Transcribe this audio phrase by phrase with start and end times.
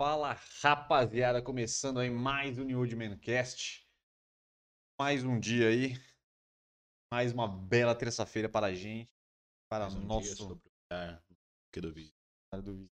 [0.00, 0.32] Fala
[0.62, 3.84] rapaziada, começando aí mais um New Mancast.
[4.96, 5.94] Mais um dia aí.
[7.12, 9.12] Mais uma bela terça-feira para a gente.
[9.68, 10.36] Para Mais um dia nosso.
[10.36, 11.24] sobre o lugar
[11.72, 12.14] que do vídeo.
[12.48, 12.90] Cara do vídeo.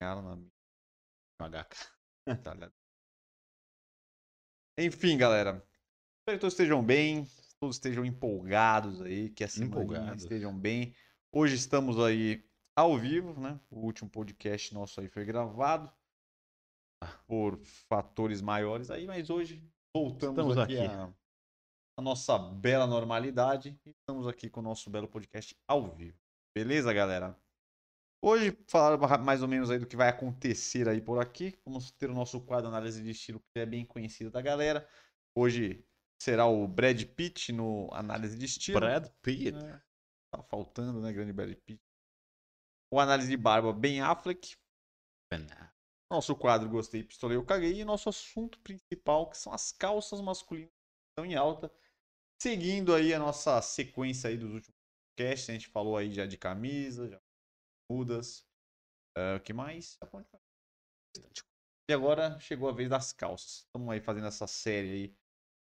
[0.00, 0.36] Cara na
[1.50, 1.76] HK.
[4.80, 5.62] Enfim, galera.
[6.20, 7.26] Espero que todos estejam bem.
[7.60, 9.28] Todos estejam empolgados aí.
[9.28, 10.22] Que a semana Empolgados.
[10.22, 10.96] estejam bem.
[11.30, 12.42] Hoje estamos aí
[12.76, 13.58] ao vivo, né?
[13.70, 15.90] O último podcast nosso aí foi gravado.
[17.26, 19.62] Por fatores maiores aí, mas hoje
[19.94, 20.94] voltamos Estamos aqui, aqui.
[20.94, 21.12] à
[21.98, 23.78] à nossa bela normalidade.
[23.84, 26.18] E estamos aqui com o nosso belo podcast ao vivo.
[26.54, 27.36] Beleza, galera?
[28.22, 31.54] Hoje, falar mais ou menos aí do que vai acontecer aí por aqui.
[31.64, 34.86] Vamos ter o nosso quadro análise de estilo, que é bem conhecido da galera.
[35.34, 35.84] Hoje
[36.20, 38.80] será o Brad Pitt no análise de estilo.
[38.80, 39.56] Brad Pitt.
[39.56, 39.80] É,
[40.34, 41.85] tá faltando, né, grande Brad Pitt.
[42.90, 44.56] O análise de barba, Ben Affleck.
[46.10, 47.80] Nosso quadro Gostei, Pistolei, Eu Caguei.
[47.80, 51.70] E nosso assunto principal, que são as calças masculinas que estão em alta.
[52.40, 54.76] Seguindo aí a nossa sequência aí dos últimos
[55.16, 55.50] podcasts.
[55.50, 57.20] A gente falou aí já de camisa, já
[57.90, 58.46] mudas.
[59.36, 59.98] O que mais?
[61.88, 63.64] E agora chegou a vez das calças.
[63.64, 65.16] Estamos aí fazendo essa série aí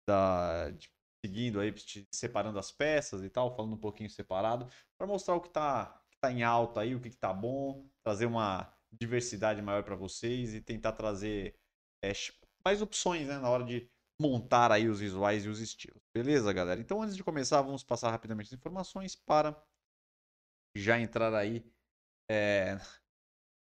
[0.09, 0.91] da de-
[1.25, 1.73] seguindo aí
[2.13, 6.29] separando as peças e tal, falando um pouquinho separado para mostrar o que tá que
[6.29, 10.55] tá em alta aí, o que, que tá bom, trazer uma diversidade maior para vocês
[10.55, 11.59] e tentar trazer
[12.03, 12.13] é,
[12.65, 16.01] mais opções, né, na hora de montar aí os visuais e os estilos.
[16.15, 16.81] Beleza, galera?
[16.81, 19.61] Então, antes de começar, vamos passar rapidamente as informações para
[20.77, 21.65] já entrar aí
[22.31, 22.79] é,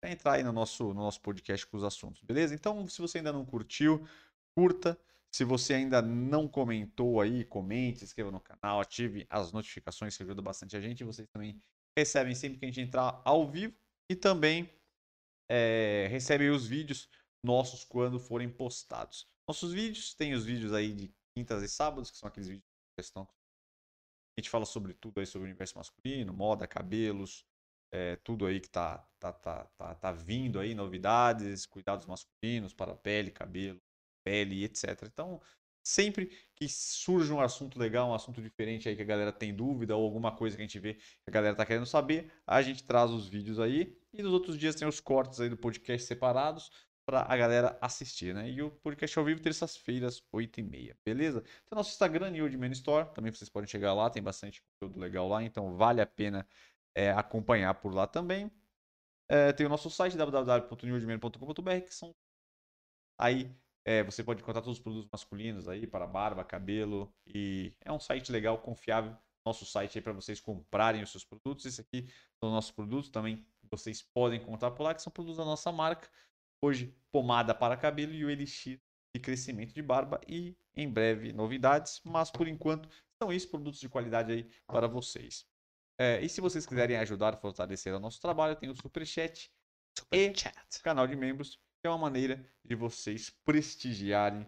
[0.04, 2.54] entrar aí no nosso, no nosso podcast com os assuntos, beleza?
[2.54, 4.06] Então, se você ainda não curtiu,
[4.54, 4.98] curta.
[5.34, 10.42] Se você ainda não comentou aí, comente, inscreva no canal, ative as notificações que ajuda
[10.42, 11.00] bastante a gente.
[11.00, 11.58] E vocês também
[11.96, 13.74] recebem sempre que a gente entrar ao vivo
[14.10, 14.70] e também
[15.50, 17.08] é, recebem os vídeos
[17.44, 19.26] nossos quando forem postados.
[19.46, 23.02] Nossos vídeos, tem os vídeos aí de quintas e sábados, que são aqueles vídeos de
[23.02, 23.28] questão.
[24.36, 27.44] A gente fala sobre tudo aí sobre o universo masculino, moda, cabelos,
[27.92, 32.94] é, tudo aí que tá, tá, tá, tá, tá vindo aí, novidades, cuidados masculinos para
[32.96, 33.80] pele, cabelo,
[34.24, 35.02] pele, etc.
[35.04, 35.40] Então,
[35.82, 39.96] sempre que surge um assunto legal, um assunto diferente aí que a galera tem dúvida
[39.96, 42.84] ou alguma coisa que a gente vê que a galera tá querendo saber, a gente
[42.84, 46.70] traz os vídeos aí e nos outros dias tem os cortes aí do podcast separados
[47.04, 48.48] para a galera assistir, né?
[48.48, 51.40] E o podcast ao vivo terças-feiras, 8h30, beleza?
[51.40, 55.28] Tem nosso Instagram, New Man Store, também vocês podem chegar lá, tem bastante conteúdo legal
[55.28, 56.46] lá, então vale a pena
[56.94, 58.50] é, acompanhar por lá também.
[59.28, 62.14] É, tem o nosso site www.newoldman.com.br que são
[63.18, 63.50] aí
[63.84, 67.98] é, você pode encontrar todos os produtos masculinos aí para barba, cabelo e é um
[67.98, 69.16] site legal, confiável.
[69.44, 71.64] Nosso site aí para vocês comprarem os seus produtos.
[71.64, 72.06] Esse aqui
[72.38, 73.44] são os nossos produtos também.
[73.70, 76.08] Vocês podem encontrar por lá que são produtos da nossa marca.
[76.62, 78.80] Hoje pomada para cabelo e o elixir
[79.12, 82.88] de crescimento de barba e em breve novidades, mas por enquanto
[83.20, 85.44] são esses produtos de qualidade aí para vocês.
[85.98, 89.52] É, e se vocês quiserem ajudar a fortalecer o nosso trabalho, tem o Superchat
[90.10, 90.32] e
[90.82, 94.46] canal de membros, é uma maneira de vocês prestigiarem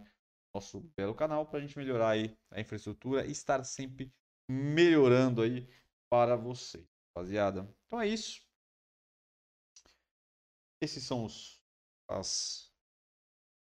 [0.54, 4.12] nosso belo canal para a gente melhorar aí a infraestrutura e estar sempre
[4.48, 5.68] melhorando aí
[6.08, 7.68] para vocês, rapaziada.
[7.86, 8.42] Então é isso.
[10.80, 11.60] Esses são os,
[12.08, 12.72] as,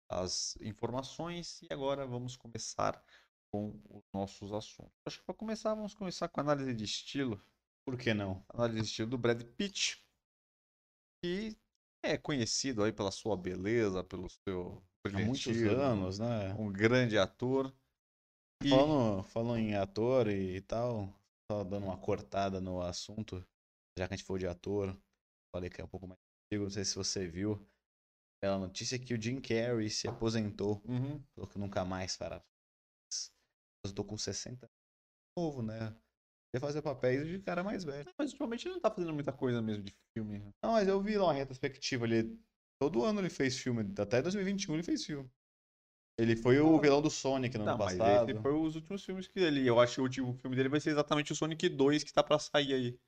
[0.09, 3.03] as informações e agora vamos começar
[3.51, 4.93] com os nossos assuntos.
[5.05, 7.41] Acho que para começar, vamos começar com a análise de estilo
[7.85, 8.45] Por que não?
[8.49, 10.05] análise de estilo do Brad Pitt,
[11.21, 11.57] que
[12.07, 16.53] é conhecido aí pela sua beleza, pelo seu Há muitos anos, né?
[16.59, 17.73] um grande ator.
[18.63, 21.13] E Falando, falando em ator e tal,
[21.51, 23.45] só dando uma cortada no assunto,
[23.97, 24.97] já que a gente falou de ator,
[25.53, 26.19] falei que é um pouco mais
[26.51, 27.59] antigo, não sei se você viu.
[28.41, 31.21] Pela notícia que o Jim Carrey se aposentou, Uhum.
[31.35, 32.43] falou que nunca mais fará.
[33.85, 34.75] Eu tô com 60 anos,
[35.37, 35.95] novo, né?
[36.53, 38.09] Ia fazer papéis de cara mais velho.
[38.17, 40.39] mas ultimamente ele não tá fazendo muita coisa mesmo de filme.
[40.39, 40.51] né?
[40.63, 42.39] Não, mas eu vi lá uma retrospectiva ali.
[42.79, 45.29] Todo ano ele fez filme, até 2021 ele fez filme.
[46.19, 48.31] Ele foi o vilão do Sonic no Não, ano mas passado.
[48.31, 49.67] esse foi os últimos filmes que ele.
[49.67, 52.23] Eu acho que o último filme dele vai ser exatamente o Sonic 2 que tá
[52.23, 52.99] pra sair aí.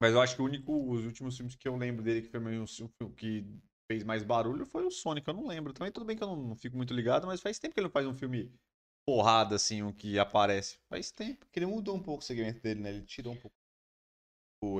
[0.00, 2.40] Mas eu acho que o único, os últimos filmes que eu lembro dele que foi
[2.40, 3.44] meio um que
[3.90, 5.72] fez mais barulho foi o Sonic, eu não lembro.
[5.72, 7.86] Também tudo bem que eu não, não fico muito ligado, mas faz tempo que ele
[7.88, 8.52] não faz um filme
[9.10, 10.78] porrada assim, um que aparece.
[10.88, 11.40] Faz tempo.
[11.46, 12.90] Porque ele mudou um pouco o segmento dele, né?
[12.90, 13.54] Ele tirou um pouco.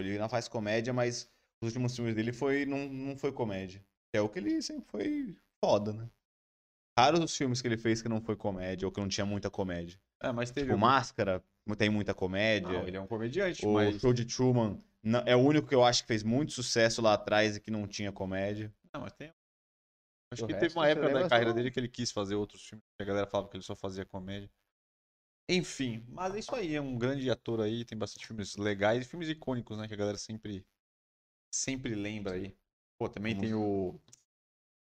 [0.00, 1.28] Ele não faz comédia, mas
[1.62, 3.80] os últimos filmes dele foi, não, não foi comédia.
[4.12, 6.08] Que é o que ele sempre foi foda, né?
[6.98, 9.50] Raros os filmes que ele fez que não foi comédia, ou que não tinha muita
[9.50, 9.98] comédia.
[10.22, 10.66] É, mas teve.
[10.66, 11.42] Tipo, algum- Máscara
[11.78, 12.68] tem muita comédia.
[12.80, 14.00] Não, ele é um comediante, O mas.
[14.00, 17.14] Show de Truman Não- é o único que eu acho que fez muito sucesso lá
[17.14, 18.72] atrás e que não tinha comédia.
[18.92, 19.32] Não, mas tem.
[20.32, 22.62] Acho O que teve uma época da carreira só- dele que ele quis fazer outros
[22.64, 24.48] filmes, que a galera falava que ele só fazia comédia.
[25.48, 29.08] Enfim, mas é isso aí, é um grande ator aí, tem bastante filmes legais e
[29.08, 30.64] filmes icônicos, né, que a galera sempre
[31.52, 32.56] sempre lembra aí.
[32.98, 33.98] Pô, também tem o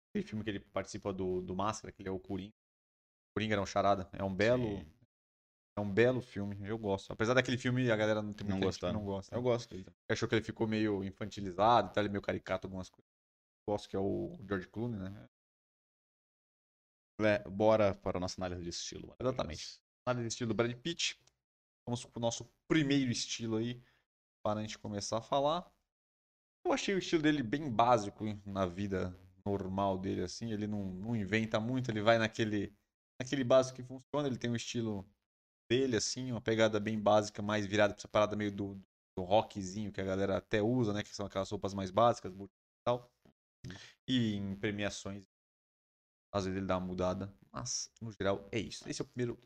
[0.10, 2.54] aquele filme que ele participa do, do Máscara, que ele é o Coringa.
[3.34, 4.86] Coringa era um charada, é um belo Sim.
[5.78, 7.12] é um belo filme, eu gosto.
[7.14, 9.00] Apesar daquele filme a galera não tem Não que gostaram.
[9.00, 9.36] não gosta.
[9.36, 9.86] Eu gosto dele.
[10.10, 13.10] Achou que ele ficou meio infantilizado, tá ele meio caricato algumas coisas.
[13.68, 15.28] Gosto que é o George Clooney, né?
[17.20, 19.16] É, bora para a nossa análise de estilo.
[19.20, 19.82] Exatamente.
[20.08, 21.20] Nada de estilo Brad Pitt.
[21.86, 23.82] Vamos pro nosso primeiro estilo aí,
[24.44, 25.70] para a gente começar a falar.
[26.66, 30.52] Eu achei o estilo dele bem básico hein, na vida normal dele, assim.
[30.52, 32.74] Ele não, não inventa muito, ele vai naquele,
[33.20, 34.28] naquele básico que funciona.
[34.28, 35.06] Ele tem um estilo
[35.70, 38.82] dele, assim, uma pegada bem básica, mais virada pra essa parada meio do,
[39.18, 41.04] do rockzinho que a galera até usa, né?
[41.04, 42.48] Que são aquelas roupas mais básicas, e
[42.86, 43.12] tal.
[44.08, 45.26] E em premiações,
[46.32, 47.34] às vezes ele dá uma mudada.
[47.52, 48.88] Mas, no geral, é isso.
[48.88, 49.40] Esse é o primeiro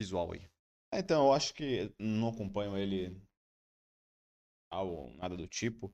[0.00, 0.48] visual aí.
[0.92, 3.20] É, Então, eu acho que não acompanho ele
[4.70, 5.92] ou nada do tipo,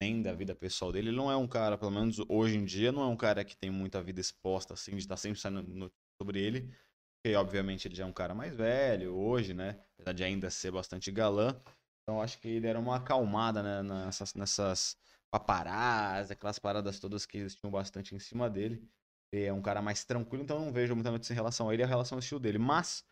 [0.00, 1.08] nem da vida pessoal dele.
[1.08, 3.56] Ele não é um cara, pelo menos hoje em dia, não é um cara que
[3.56, 6.72] tem muita vida exposta, assim, de estar sempre saindo sobre ele.
[7.20, 9.80] Porque, obviamente, ele já é um cara mais velho hoje, né?
[9.94, 11.60] Apesar de ainda ser bastante galã.
[12.02, 13.82] Então, acho que ele era uma acalmada, né?
[13.82, 14.96] Nessas, nessas
[15.30, 18.88] paparazzi, aquelas paradas todas que eles tinham bastante em cima dele.
[19.32, 21.82] É um cara mais tranquilo, então eu não vejo muita notícia em relação a ele
[21.82, 22.58] e a relação ao estilo dele.
[22.58, 23.04] Mas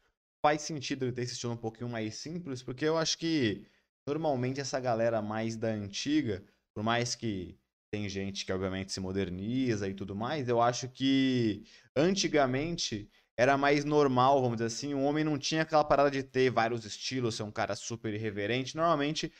[0.42, 3.66] faz sentido ele ter esse estilo um pouquinho mais simples, porque eu acho que
[4.06, 6.42] normalmente essa galera mais da antiga,
[6.74, 7.58] por mais que
[7.90, 11.64] tem gente que obviamente se moderniza e tudo mais, eu acho que
[11.94, 16.50] antigamente era mais normal, vamos dizer assim, o homem não tinha aquela parada de ter
[16.50, 18.76] vários estilos, ser um cara super irreverente.
[18.76, 19.32] Normalmente,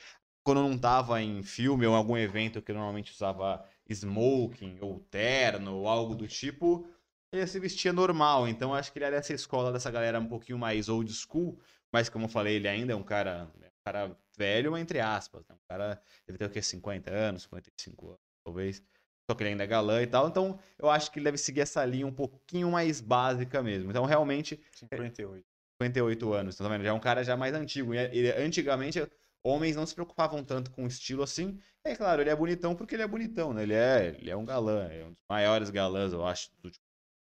[0.45, 5.77] quando não tava em filme ou em algum evento que normalmente usava smoking ou terno
[5.77, 6.87] ou algo do tipo,
[7.33, 8.49] ele se vestia normal.
[8.49, 11.59] Então acho que ele era essa escola dessa galera um pouquinho mais old school,
[11.93, 15.45] mas como eu falei, ele ainda é um cara, é um cara velho, entre aspas.
[15.49, 15.55] Né?
[15.55, 16.63] Um cara, ele tem o quê?
[16.63, 18.83] 50 anos, 55 anos, talvez.
[19.29, 20.29] Só que ele ainda é galã e tal.
[20.29, 23.91] Então eu acho que ele deve seguir essa linha um pouquinho mais básica mesmo.
[23.91, 25.47] Então realmente 58.
[25.83, 26.85] 58 anos, tá vendo?
[26.85, 27.93] Já é um cara já mais antigo.
[27.95, 28.99] E ele- antigamente,
[29.47, 31.59] homens não se preocupavam tanto com o estilo assim.
[31.85, 33.63] É claro, ele é bonitão porque ele é bonitão, né?
[33.63, 36.85] Ele é, ele é um galã, é um dos maiores galãs, eu acho, do último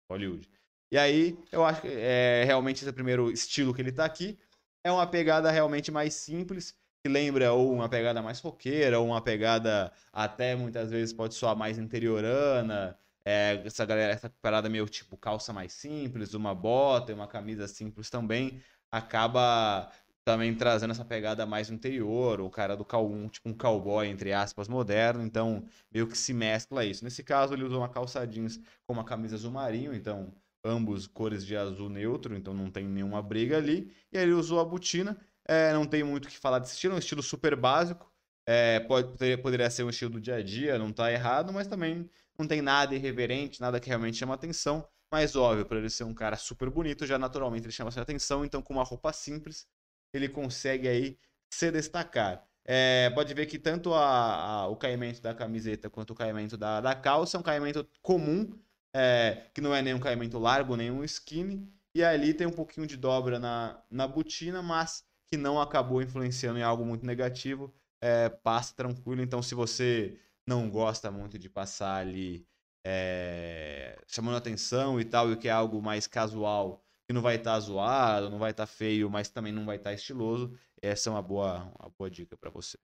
[0.09, 0.49] Hollywood.
[0.91, 4.39] E aí, eu acho que é, realmente esse primeiro estilo que ele tá aqui
[4.83, 6.73] é uma pegada realmente mais simples,
[7.03, 11.57] que lembra ou uma pegada mais roqueira, ou uma pegada até muitas vezes pode soar
[11.57, 17.15] mais interiorana, é, essa galera, essa parada meio tipo calça mais simples, uma bota e
[17.15, 19.91] uma camisa simples também, acaba
[20.27, 24.67] também trazendo essa pegada mais interior, o cara do um, tipo um cowboy, entre aspas,
[24.67, 27.01] moderno, então meio que se mescla isso.
[27.01, 30.33] Nesse caso, ele usou uma calça jeans com uma camisa azul marinho, então
[30.65, 33.89] ambos cores de azul neutro, então não tem nenhuma briga ali.
[34.11, 36.95] E aí ele usou a botina, é, não tem muito o que falar desse estilo,
[36.95, 38.11] é um estilo super básico,
[38.45, 42.09] é, pode, poderia, ser um estilo do dia a dia, não tá errado, mas também
[42.37, 44.85] não tem nada irreverente, nada que realmente chama atenção.
[45.09, 48.43] Mas óbvio, por ele ser um cara super bonito, já naturalmente ele chama sua atenção,
[48.43, 49.65] então com uma roupa simples,
[50.13, 51.17] ele consegue aí
[51.49, 52.45] se destacar.
[52.65, 56.81] É, pode ver que tanto a- a- o caimento da camiseta quanto o caimento da,
[56.81, 58.49] da calça é um caimento comum,
[58.93, 61.67] é, que não é nem um caimento largo, nem um skinny.
[61.93, 66.59] E ali tem um pouquinho de dobra na, na botina, mas que não acabou influenciando
[66.59, 67.73] em algo muito negativo.
[68.01, 69.21] É, passa tranquilo.
[69.21, 72.47] Então, se você não gosta muito de passar ali
[72.85, 77.57] é, chamando atenção e tal, e que é algo mais casual, que não vai estar
[77.59, 81.63] zoado, não vai estar feio, mas também não vai estar estiloso, essa é uma boa,
[81.79, 82.77] uma boa dica pra você.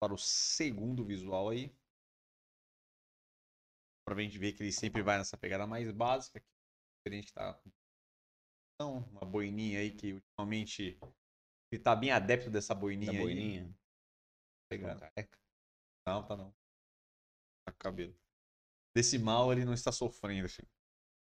[0.00, 1.70] Para o segundo visual aí.
[4.06, 6.40] Pra gente ver que ele sempre vai nessa pegada mais básica.
[6.40, 7.60] Que a gente tá
[8.80, 10.98] com uma boininha aí que ultimamente
[11.70, 13.24] ele tá bem adepto dessa boininha Da aí.
[13.24, 13.74] boininha.
[14.70, 15.00] Pegando.
[16.06, 16.50] Não, tá não.
[17.64, 18.14] Tá com cabelo.
[18.94, 20.68] Desse mal ele não está sofrendo, filho.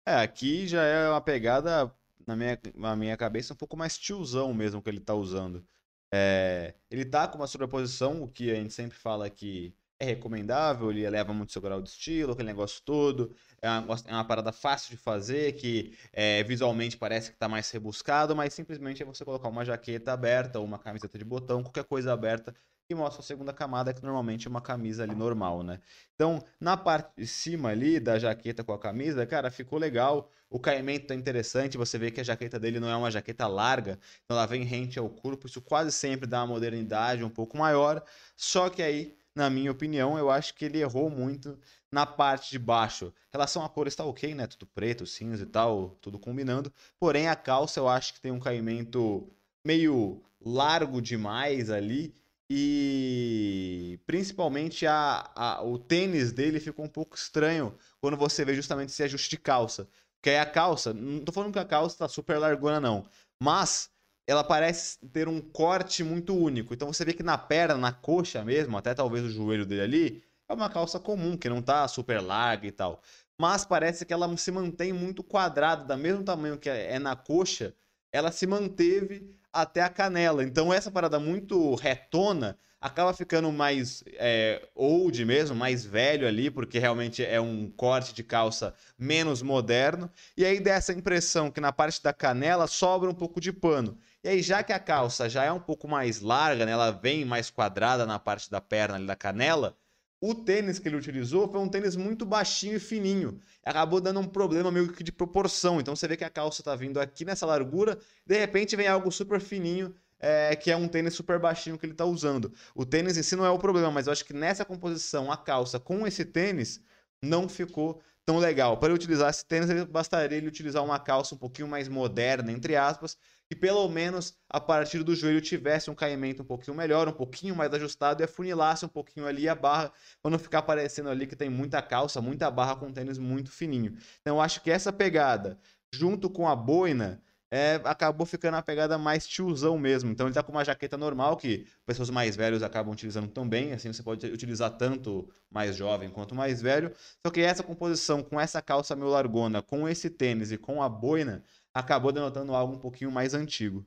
[0.05, 1.93] É, aqui já é uma pegada,
[2.27, 5.65] na minha, na minha cabeça, um pouco mais tiozão mesmo que ele tá usando.
[6.13, 10.91] É, ele tá com uma sobreposição, o que a gente sempre fala que é recomendável,
[10.91, 13.33] ele eleva muito seu grau de estilo, aquele negócio todo.
[13.62, 17.69] É uma, é uma parada fácil de fazer, que é, visualmente parece que tá mais
[17.72, 21.86] rebuscado, mas simplesmente é você colocar uma jaqueta aberta ou uma camiseta de botão, qualquer
[21.86, 22.53] coisa aberta,
[22.95, 25.79] mostra a segunda camada, que normalmente é uma camisa ali normal, né?
[26.15, 30.29] Então, na parte de cima ali da jaqueta com a camisa, cara, ficou legal.
[30.50, 34.00] O caimento tá interessante, você vê que a jaqueta dele não é uma jaqueta larga,
[34.23, 38.03] então ela vem rente ao corpo, isso quase sempre dá uma modernidade um pouco maior.
[38.35, 41.57] Só que aí, na minha opinião, eu acho que ele errou muito
[41.91, 43.07] na parte de baixo.
[43.07, 44.47] Em relação à cor está ok, né?
[44.47, 46.71] Tudo preto, cinza e tal, tudo combinando.
[47.00, 49.27] Porém, a calça eu acho que tem um caimento
[49.65, 52.13] meio largo demais ali
[52.55, 58.89] e principalmente a, a, o tênis dele ficou um pouco estranho quando você vê justamente
[58.89, 59.88] esse ajuste de calça.
[60.17, 63.07] Porque aí a calça, não tô falando que a calça tá super largona, não.
[63.41, 63.89] Mas
[64.27, 66.75] ela parece ter um corte muito único.
[66.75, 70.24] Então você vê que na perna, na coxa mesmo, até talvez o joelho dele ali,
[70.48, 73.01] é uma calça comum, que não tá super larga e tal.
[73.36, 77.74] Mas parece que ela se mantém muito quadrada, do mesmo tamanho que é na coxa,
[78.12, 80.43] ela se manteve até a canela.
[80.43, 86.79] Então essa parada muito retona acaba ficando mais é, old mesmo, mais velho ali, porque
[86.79, 90.12] realmente é um corte de calça menos moderno.
[90.36, 93.98] E aí dá essa impressão que na parte da canela sobra um pouco de pano.
[94.22, 97.24] E aí, já que a calça já é um pouco mais larga, né, ela vem
[97.24, 99.77] mais quadrada na parte da perna ali da canela,
[100.25, 103.42] o tênis que ele utilizou foi um tênis muito baixinho e fininho.
[103.62, 105.82] Acabou dando um problema meio que de proporção.
[105.82, 109.12] Então você vê que a calça tá vindo aqui nessa largura, de repente vem algo
[109.12, 112.53] super fininho, é, que é um tênis super baixinho que ele tá usando.
[112.74, 115.36] O tênis em si não é o problema, mas eu acho que nessa composição, a
[115.36, 116.80] calça com esse tênis
[117.22, 118.77] não ficou tão legal.
[118.77, 122.50] Para ele utilizar esse tênis, ele bastaria ele utilizar uma calça um pouquinho mais moderna,
[122.50, 123.18] entre aspas,
[123.53, 127.55] que pelo menos a partir do joelho tivesse um caimento um pouquinho melhor, um pouquinho
[127.55, 129.91] mais ajustado e afunilasse um pouquinho ali a barra,
[130.22, 133.95] para não ficar parecendo ali que tem muita calça, muita barra com tênis muito fininho.
[134.22, 135.60] Então eu acho que essa pegada,
[135.93, 140.10] junto com a boina, é, acabou ficando a pegada mais tiozão mesmo.
[140.10, 143.74] Então ele tá com uma jaqueta normal, que pessoas mais velhas acabam utilizando também.
[143.74, 146.91] Assim você pode utilizar tanto mais jovem quanto mais velho.
[147.24, 150.89] Só que essa composição com essa calça meio largona, com esse tênis e com a
[150.89, 151.43] boina,
[151.74, 153.86] acabou denotando algo um pouquinho mais antigo.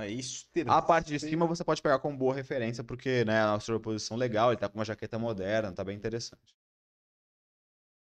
[0.00, 0.48] É isso.
[0.68, 4.52] A parte de cima você pode pegar como boa referência, porque né, a sobreposição legal,
[4.52, 6.54] ele tá com uma jaqueta moderna, tá bem interessante.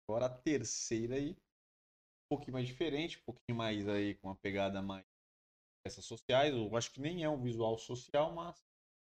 [0.09, 4.81] Agora a terceira aí, um pouquinho mais diferente, um pouquinho mais aí com uma pegada
[4.81, 5.05] mais
[5.83, 6.53] peças sociais.
[6.53, 8.61] Eu acho que nem é um visual social, mas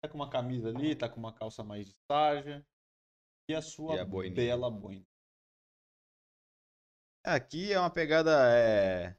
[0.01, 2.65] tá com uma camisa ali, tá com uma calça mais de sarja
[3.49, 4.35] e a sua E a boina.
[4.35, 5.05] bela boina.
[7.23, 8.31] Aqui é uma pegada.
[8.53, 9.15] É...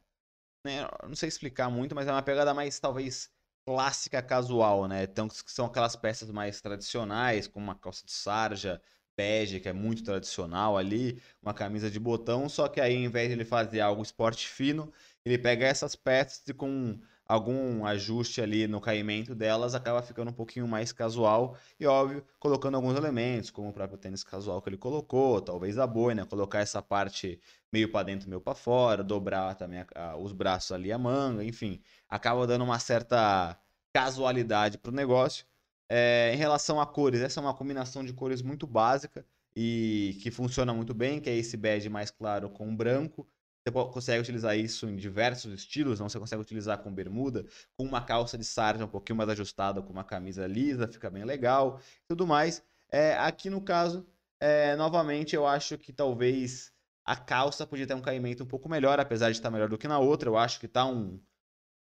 [0.64, 3.30] né, Não sei explicar muito, mas é uma pegada mais, talvez,
[3.66, 5.04] clássica casual, né?
[5.04, 8.82] Então, são aquelas peças mais tradicionais, como uma calça de sarja,
[9.16, 13.28] bege, que é muito tradicional ali, uma camisa de botão, só que aí, ao invés
[13.28, 14.92] de ele fazer algo esporte fino,
[15.25, 20.35] ele pega essas peças e com algum ajuste ali no caimento delas, acaba ficando um
[20.35, 24.76] pouquinho mais casual e, óbvio, colocando alguns elementos, como o próprio tênis casual que ele
[24.76, 27.40] colocou, talvez a boina, colocar essa parte
[27.73, 31.43] meio para dentro, meio para fora, dobrar também a- a- os braços ali, a manga,
[31.45, 33.59] enfim, acaba dando uma certa
[33.93, 35.47] casualidade pro negócio.
[35.88, 39.26] É, em relação a cores, essa é uma combinação de cores muito básica
[39.57, 43.28] e que funciona muito bem, que é esse bege mais claro com branco.
[43.66, 46.09] Você consegue utilizar isso em diversos estilos, não?
[46.09, 47.47] Você consegue utilizar com bermuda,
[47.78, 51.25] com uma calça de sarja um pouquinho mais ajustada, com uma camisa lisa, fica bem
[51.25, 52.62] legal, tudo mais.
[52.92, 54.06] É, aqui no caso,
[54.38, 56.75] é, novamente, eu acho que talvez
[57.06, 59.88] a calça podia ter um caimento um pouco melhor, apesar de estar melhor do que
[59.88, 60.28] na outra.
[60.28, 61.18] Eu acho que tá um,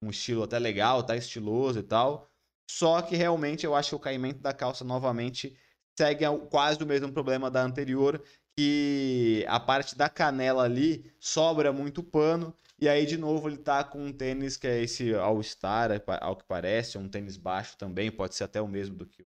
[0.01, 2.29] um estilo até legal, tá estiloso e tal.
[2.69, 5.57] Só que realmente eu acho que o caimento da calça novamente
[5.97, 8.21] segue quase o mesmo problema da anterior,
[8.59, 12.53] que a parte da canela ali sobra muito pano.
[12.77, 16.43] E aí, de novo, ele tá com um tênis que é esse All-Star, ao que
[16.43, 19.25] parece, um tênis baixo também, pode ser até o mesmo do que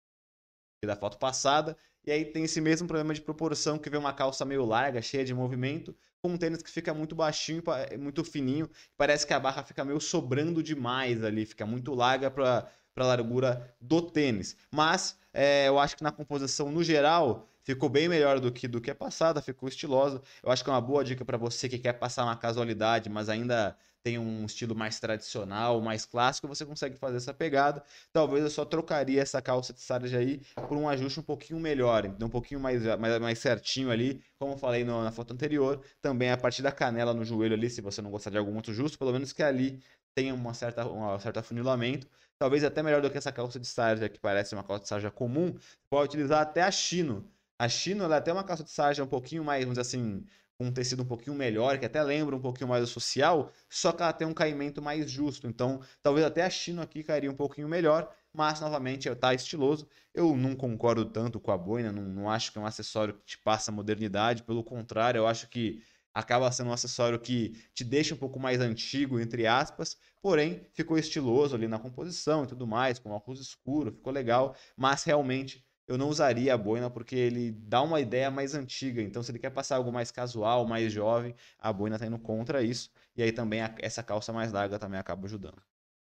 [0.85, 1.75] da foto passada.
[2.05, 5.25] E aí tem esse mesmo problema de proporção, que vem uma calça meio larga, cheia
[5.25, 8.69] de movimento, com um tênis que fica muito baixinho, pa- muito fininho.
[8.95, 13.75] Parece que a barra fica meio sobrando demais ali, fica muito larga para a largura
[13.81, 14.55] do tênis.
[14.69, 18.81] Mas é, eu acho que na composição no geral ficou bem melhor do que do
[18.81, 20.21] que a passada, ficou estilosa.
[20.43, 23.29] Eu acho que é uma boa dica para você que quer passar uma casualidade, mas
[23.29, 27.81] ainda tem um estilo mais tradicional, mais clássico, você consegue fazer essa pegada.
[28.11, 32.05] Talvez eu só trocaria essa calça de sarja aí por um ajuste um pouquinho melhor,
[32.21, 35.81] um pouquinho mais, mais, mais certinho ali, como eu falei no- na foto anterior.
[36.01, 38.73] Também a partir da canela no joelho ali, se você não gostar de algo muito
[38.73, 39.81] justo, pelo menos que ali
[40.13, 42.07] tenha uma certa, um certo afunilamento.
[42.37, 45.11] Talvez até melhor do que essa calça de sarja, que parece uma calça de sarja
[45.11, 45.55] comum.
[45.89, 47.31] Pode utilizar até a chino.
[47.59, 50.25] A chino, ela é até uma calça de sarja um pouquinho mais, vamos dizer assim,
[50.59, 54.01] um tecido um pouquinho melhor, que até lembra um pouquinho mais do social, só que
[54.01, 55.47] ela tem um caimento mais justo.
[55.47, 58.13] Então, talvez até a chino aqui cairia um pouquinho melhor.
[58.33, 59.87] mas novamente tá estiloso.
[60.13, 63.25] Eu não concordo tanto com a boina, não, não acho que é um acessório que
[63.25, 65.83] te passa modernidade, pelo contrário, eu acho que
[66.13, 70.97] acaba sendo um acessório que te deixa um pouco mais antigo, entre aspas, porém ficou
[70.97, 75.97] estiloso ali na composição e tudo mais, com óculos escuro, ficou legal, mas realmente eu
[75.97, 79.01] não usaria a boina porque ele dá uma ideia mais antiga.
[79.01, 82.63] Então, se ele quer passar algo mais casual, mais jovem, a boina tá indo contra
[82.63, 82.89] isso.
[83.15, 85.61] E aí também a, essa calça mais larga também acaba ajudando.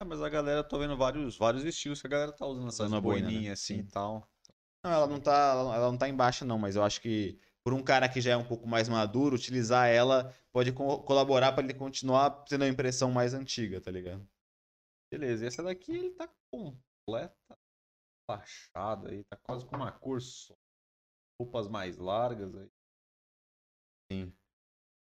[0.01, 2.91] É, mas a galera, tô vendo vários, vários estilos que a galera tá usando essas
[2.91, 3.51] boininhas boina, né?
[3.51, 4.27] assim e tal.
[4.83, 7.81] Não, ela não tá, ela não tá embaixo não, mas eu acho que por um
[7.81, 11.73] cara que já é um pouco mais maduro, utilizar ela pode co colaborar para ele
[11.73, 14.27] continuar tendo a impressão mais antiga, tá ligado?
[15.09, 17.57] Beleza, e essa daqui ele tá completa
[18.25, 20.55] fachada aí, tá quase com uma cor só.
[21.39, 22.69] Roupas mais largas aí.
[24.11, 24.33] Sim.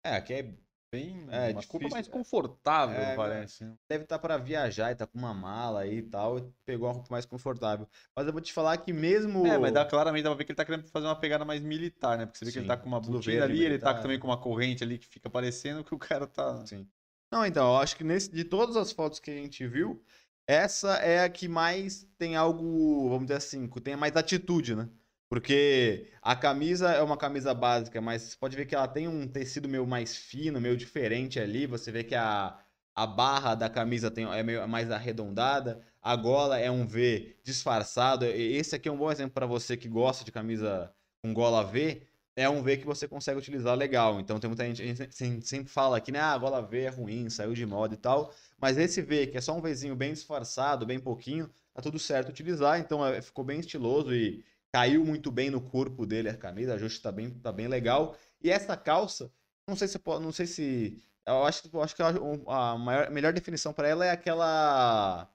[0.03, 0.55] É, aqui é
[0.91, 1.25] bem.
[1.29, 3.65] É, roupa mais confortável, é, parece.
[3.65, 3.75] Né?
[3.89, 6.39] Deve estar tá para viajar e tá com uma mala aí e tal.
[6.39, 7.87] E pegou uma roupa mais confortável.
[8.15, 9.45] Mas eu vou te falar que mesmo.
[9.45, 11.61] É, mas dá, claramente dá pra ver que ele tá querendo fazer uma pegada mais
[11.61, 12.25] militar, né?
[12.25, 13.71] Porque você vê Sim, que ele tá com uma botina ali, militar.
[13.71, 16.65] ele tá também com uma corrente ali que fica parecendo que o cara tá.
[16.65, 16.87] Sim.
[17.31, 20.01] Não, então, eu acho que nesse, de todas as fotos que a gente viu,
[20.47, 24.89] essa é a que mais tem algo, vamos dizer assim, tem mais atitude, né?
[25.29, 29.27] Porque a camisa é uma camisa básica, mas você pode ver que ela tem um
[29.27, 31.67] tecido meio mais fino, meio diferente ali.
[31.67, 32.57] Você vê que a,
[32.95, 35.81] a barra da camisa tem, é meio mais arredondada.
[36.01, 38.25] A gola é um V disfarçado.
[38.25, 42.03] Esse aqui é um bom exemplo para você que gosta de camisa com gola V
[42.37, 44.19] é um V que você consegue utilizar legal.
[44.19, 47.27] Então tem muita gente, a gente sempre fala que né, ah, gola V é ruim,
[47.31, 48.31] saiu de moda e tal.
[48.59, 52.29] Mas esse V, que é só um Vzinho bem disfarçado, bem pouquinho, tá tudo certo
[52.29, 52.79] utilizar.
[52.79, 57.01] Então é, ficou bem estiloso e caiu muito bem no corpo dele a camisa, ajuste
[57.01, 58.15] tá bem, tá bem legal.
[58.39, 59.31] E essa calça,
[59.67, 63.73] não sei se não sei se eu acho, eu acho que a maior, melhor definição
[63.73, 65.27] para ela é aquela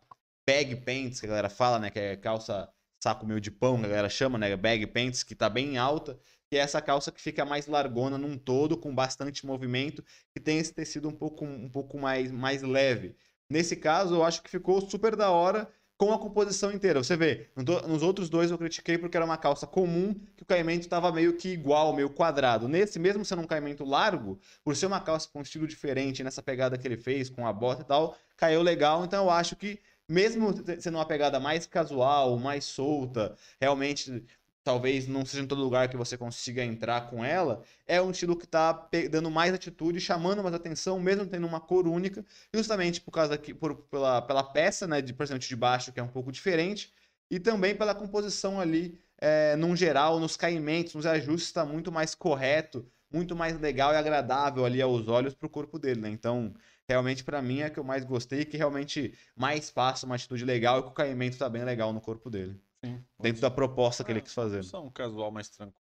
[0.49, 2.69] bag pants que a galera fala, né, que é calça
[3.03, 6.17] saco meio de pão, a galera chama, né, bag pants, que tá bem alta
[6.53, 10.05] que é essa calça que fica mais largona num todo, com bastante movimento,
[10.35, 13.17] que tem esse tecido um pouco, um pouco mais, mais leve.
[13.49, 15.67] Nesse caso, eu acho que ficou super da hora
[15.97, 17.03] com a composição inteira.
[17.03, 17.49] Você vê,
[17.89, 21.39] nos outros dois eu critiquei porque era uma calça comum, que o caimento estava meio
[21.39, 22.69] que igual, meio quadrado.
[22.69, 26.43] Nesse, mesmo sendo um caimento largo, por ser uma calça com um estilo diferente, nessa
[26.43, 29.07] pegada que ele fez, com a bota e tal, caiu legal.
[29.07, 34.23] Então eu acho que mesmo sendo uma pegada mais casual, mais solta, realmente
[34.65, 38.37] talvez não seja em todo lugar que você consiga entrar com ela, é um estilo
[38.37, 43.11] que está dando mais atitude, chamando mais atenção, mesmo tendo uma cor única, justamente por
[43.11, 46.31] causa que por, pela, pela peça, né, de presente de baixo que é um pouco
[46.31, 46.93] diferente,
[47.31, 52.15] e também pela composição ali, é, num geral, nos caimentos, nos ajustes, está muito mais
[52.15, 56.09] correto, muito mais legal e agradável ali aos olhos para o corpo dele, né?
[56.11, 56.55] Então,
[56.89, 60.81] realmente para mim é que eu mais gostei, que realmente mais passa uma atitude legal
[60.81, 62.61] e que o caimento está bem legal no corpo dele.
[62.85, 64.65] Sim, dentro da proposta que ele quis fazer.
[64.65, 65.81] Só um casual mais tranquilo.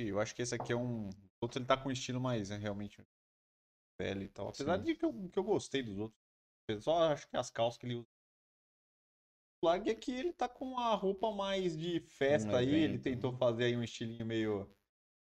[0.00, 1.08] Eu acho que esse aqui é um.
[1.08, 3.00] O outro ele tá com um estilo mais, né, realmente.
[3.96, 4.48] Pele e tal.
[4.48, 4.84] Apesar Sim.
[4.84, 6.20] de que eu, que eu gostei dos outros.
[6.68, 8.08] Eu só acho que as calças que ele usa.
[9.62, 12.68] O lag é que ele tá com a roupa mais de festa um aí.
[12.68, 12.84] Evento.
[12.84, 13.38] Ele tentou né?
[13.38, 14.68] fazer aí um estilinho meio.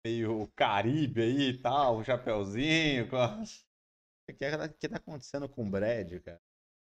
[0.06, 1.98] meio caribe aí e tal.
[1.98, 3.10] Um chapéuzinho.
[3.10, 3.44] Com a...
[4.28, 6.42] O que, é, que tá acontecendo com o Brad, cara?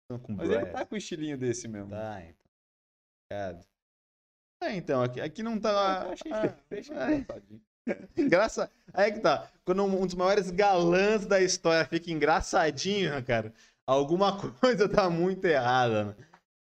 [0.08, 0.62] Com Mas Brad.
[0.62, 1.90] ele tá com o estilinho desse mesmo.
[1.90, 2.49] Tá, então.
[4.62, 6.02] É, então, aqui, aqui não tá.
[6.04, 7.24] Eu achei ah, é.
[8.20, 8.70] Engraça...
[8.92, 9.50] Aí que tá.
[9.64, 13.54] Quando um dos maiores galãs da história fica engraçadinho, cara,
[13.86, 16.04] alguma coisa tá muito errada.
[16.04, 16.14] Né?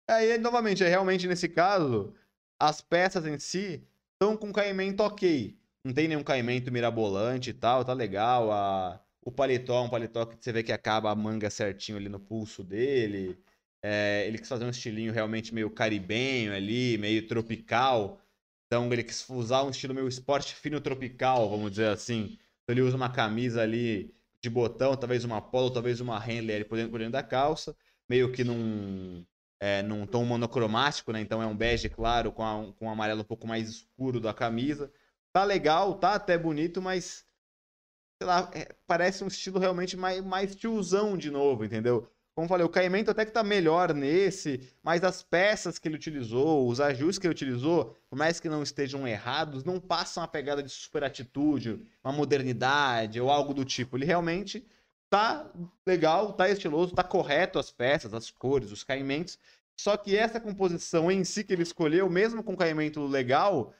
[0.08, 2.14] Aí, novamente, é realmente nesse caso,
[2.60, 5.56] as peças em si estão com caimento ok.
[5.84, 8.52] Não tem nenhum caimento mirabolante e tal, tá legal.
[8.52, 9.00] A...
[9.22, 12.18] O paletó é um paletó que você vê que acaba a manga certinho ali no
[12.18, 13.38] pulso dele.
[13.82, 18.20] É, ele quis fazer um estilinho realmente meio caribenho ali, meio tropical.
[18.66, 22.38] Então ele quis usar um estilo meio esporte fino tropical, vamos dizer assim.
[22.62, 26.76] Então ele usa uma camisa ali de botão, talvez uma polo, talvez uma Handler por
[26.76, 27.76] dentro, por dentro da calça,
[28.08, 29.24] meio que num,
[29.60, 31.20] é, num tom monocromático, né?
[31.20, 34.32] Então é um bege claro com, a, com um amarelo um pouco mais escuro da
[34.32, 34.92] camisa.
[35.32, 37.26] Tá legal, tá até bonito, mas
[38.20, 42.10] sei lá, é, parece um estilo realmente mais, mais tiozão de novo, entendeu?
[42.34, 46.68] Como falei, o caimento até que tá melhor nesse, mas as peças que ele utilizou,
[46.68, 50.62] os ajustes que ele utilizou, por mais que não estejam errados, não passam a pegada
[50.62, 53.96] de super atitude, uma modernidade ou algo do tipo.
[53.96, 54.66] Ele realmente
[55.10, 55.50] tá
[55.86, 59.38] legal, tá estiloso, tá correto as peças, as cores, os caimentos.
[59.78, 63.74] Só que essa composição em si que ele escolheu, mesmo com caimento legal,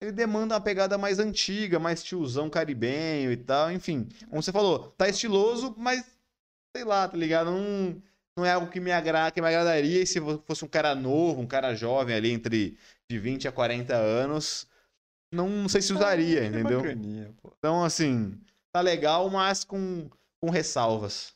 [0.00, 3.72] ele demanda uma pegada mais antiga, mais tiozão caribenho e tal.
[3.72, 6.15] Enfim, como você falou, tá estiloso, mas
[6.76, 7.50] sei lá, tá ligado?
[7.50, 8.02] Não,
[8.36, 10.02] não é algo que me, agra que me agradaria.
[10.02, 12.76] E se fosse um cara novo, um cara jovem ali, entre
[13.08, 14.68] de 20 a 40 anos,
[15.32, 16.82] não, não sei se usaria, ah, entendeu?
[17.58, 18.38] Então, assim,
[18.72, 20.10] tá legal, mas com,
[20.40, 21.34] com ressalvas.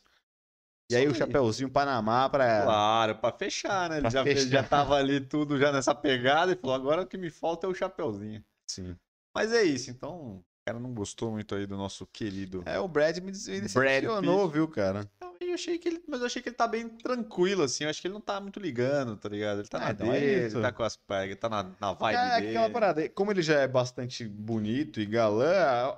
[0.91, 2.63] E aí, aí, o Chapeuzinho Panamá pra.
[2.63, 3.97] Claro, pra fechar, né?
[3.99, 4.47] Ele já, fechar.
[4.47, 7.69] já tava ali tudo já nessa pegada e falou: agora o que me falta é
[7.69, 8.43] o Chapeuzinho.
[8.69, 8.97] Sim.
[9.33, 10.43] Mas é isso, então.
[10.61, 12.61] O cara não gostou muito aí do nosso querido.
[12.67, 15.09] É, o Brad me decepcionou, viu, cara?
[15.39, 17.83] Eu achei que ele, mas eu achei que ele tá bem tranquilo, assim.
[17.83, 19.59] Eu acho que ele não tá muito ligando, tá ligado?
[19.59, 21.63] Ele tá ah, na então é dele, é ele tá com as pegas, tá na,
[21.79, 22.45] na vibe é, dele.
[22.45, 23.09] É aquela parada.
[23.09, 25.97] Como ele já é bastante bonito e galã,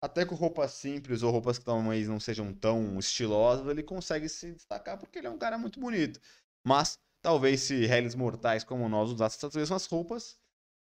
[0.00, 4.52] até com roupas simples ou roupas que talvez não sejam tão estilosas, ele consegue se
[4.52, 6.20] destacar porque ele é um cara muito bonito.
[6.64, 10.38] Mas talvez se réis mortais como nós usássemos essas mesmas roupas,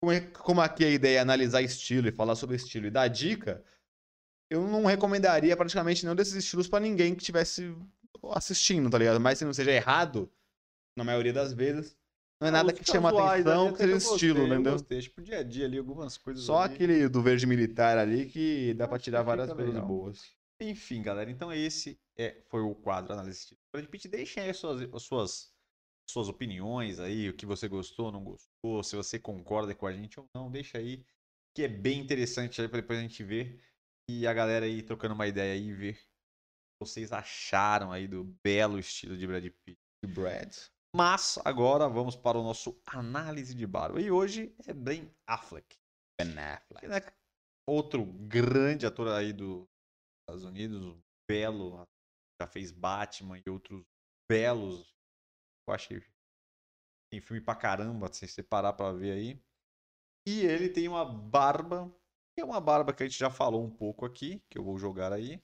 [0.03, 3.07] como, é, como aqui a ideia é analisar estilo e falar sobre estilo e dar
[3.07, 3.65] dica,
[4.51, 7.73] eu não recomendaria praticamente nenhum desses estilos para ninguém que estivesse
[8.33, 9.21] assistindo, tá ligado?
[9.21, 10.29] Mas se não seja errado,
[10.97, 11.97] na maioria das vezes,
[12.41, 14.57] não é nada que chama atenção, que seja estilo, né?
[14.57, 16.45] Eu gostei, tipo, dia a dia ali, algumas coisas.
[16.45, 16.75] Só ali.
[16.75, 20.21] aquele do verde militar ali que dá para tirar várias coisas boas.
[20.61, 23.57] Enfim, galera, então esse é, foi o quadro Análise
[23.89, 24.09] Pitt.
[24.09, 25.52] Deixem aí suas, suas,
[26.13, 30.21] suas opiniões aí, o que você gostou, não gostou, se você concorda com a gente
[30.21, 31.05] ou não, deixa aí,
[31.57, 33.63] que é bem interessante aí pra depois a gente ver
[34.09, 38.07] e a galera aí trocando uma ideia aí e ver o que vocês acharam aí
[38.07, 39.79] do belo estilo de Brad Pitt.
[40.07, 40.55] Brad.
[40.95, 44.01] Mas agora vamos para o nosso análise de barba.
[44.01, 45.79] E hoje é Ben Affleck.
[46.21, 46.87] Ben Affleck.
[46.87, 47.13] É
[47.67, 49.67] outro grande ator aí dos
[50.21, 50.99] Estados Unidos,
[51.29, 51.87] belo,
[52.41, 53.85] já fez Batman e outros
[54.31, 54.93] belos.
[55.73, 56.03] Eu acho que
[57.11, 59.43] tem filme pra caramba, se você parar pra ver aí.
[60.27, 61.91] E ele tem uma barba
[62.35, 64.79] que é uma barba que a gente já falou um pouco aqui, que eu vou
[64.79, 65.43] jogar aí.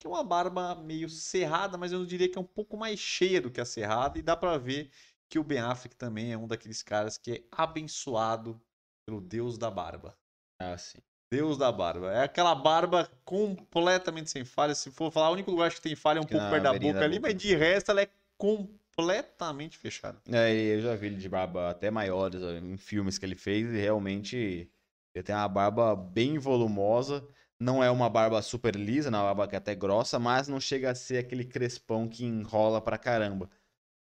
[0.00, 2.98] Que é uma barba meio cerrada, mas eu não diria que é um pouco mais
[2.98, 4.18] cheia do que a cerrada.
[4.18, 4.90] E dá pra ver
[5.28, 8.60] que o Ben Affleck também é um daqueles caras que é abençoado
[9.06, 10.18] pelo Deus da barba.
[10.58, 10.98] Ah, sim.
[11.30, 12.12] Deus da barba.
[12.12, 14.74] É aquela barba completamente sem falha.
[14.74, 17.04] Se for falar, o único lugar que tem falha é um pouco perto da boca
[17.04, 17.32] ali, boca.
[17.32, 18.83] mas de resto ela é completamente
[19.78, 20.20] fechada.
[20.30, 23.76] É, eu já vi ele de barba até maiores em filmes que ele fez e
[23.78, 24.70] realmente
[25.14, 27.26] ele tem uma barba bem volumosa.
[27.58, 30.48] Não é uma barba super lisa, não é uma barba que é até grossa, mas
[30.48, 33.48] não chega a ser aquele crespão que enrola pra caramba.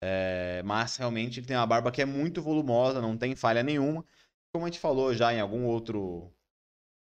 [0.02, 4.06] É, mas realmente ele tem uma barba que é muito volumosa, não tem falha nenhuma.
[4.54, 6.34] Como a gente falou já em algum outro,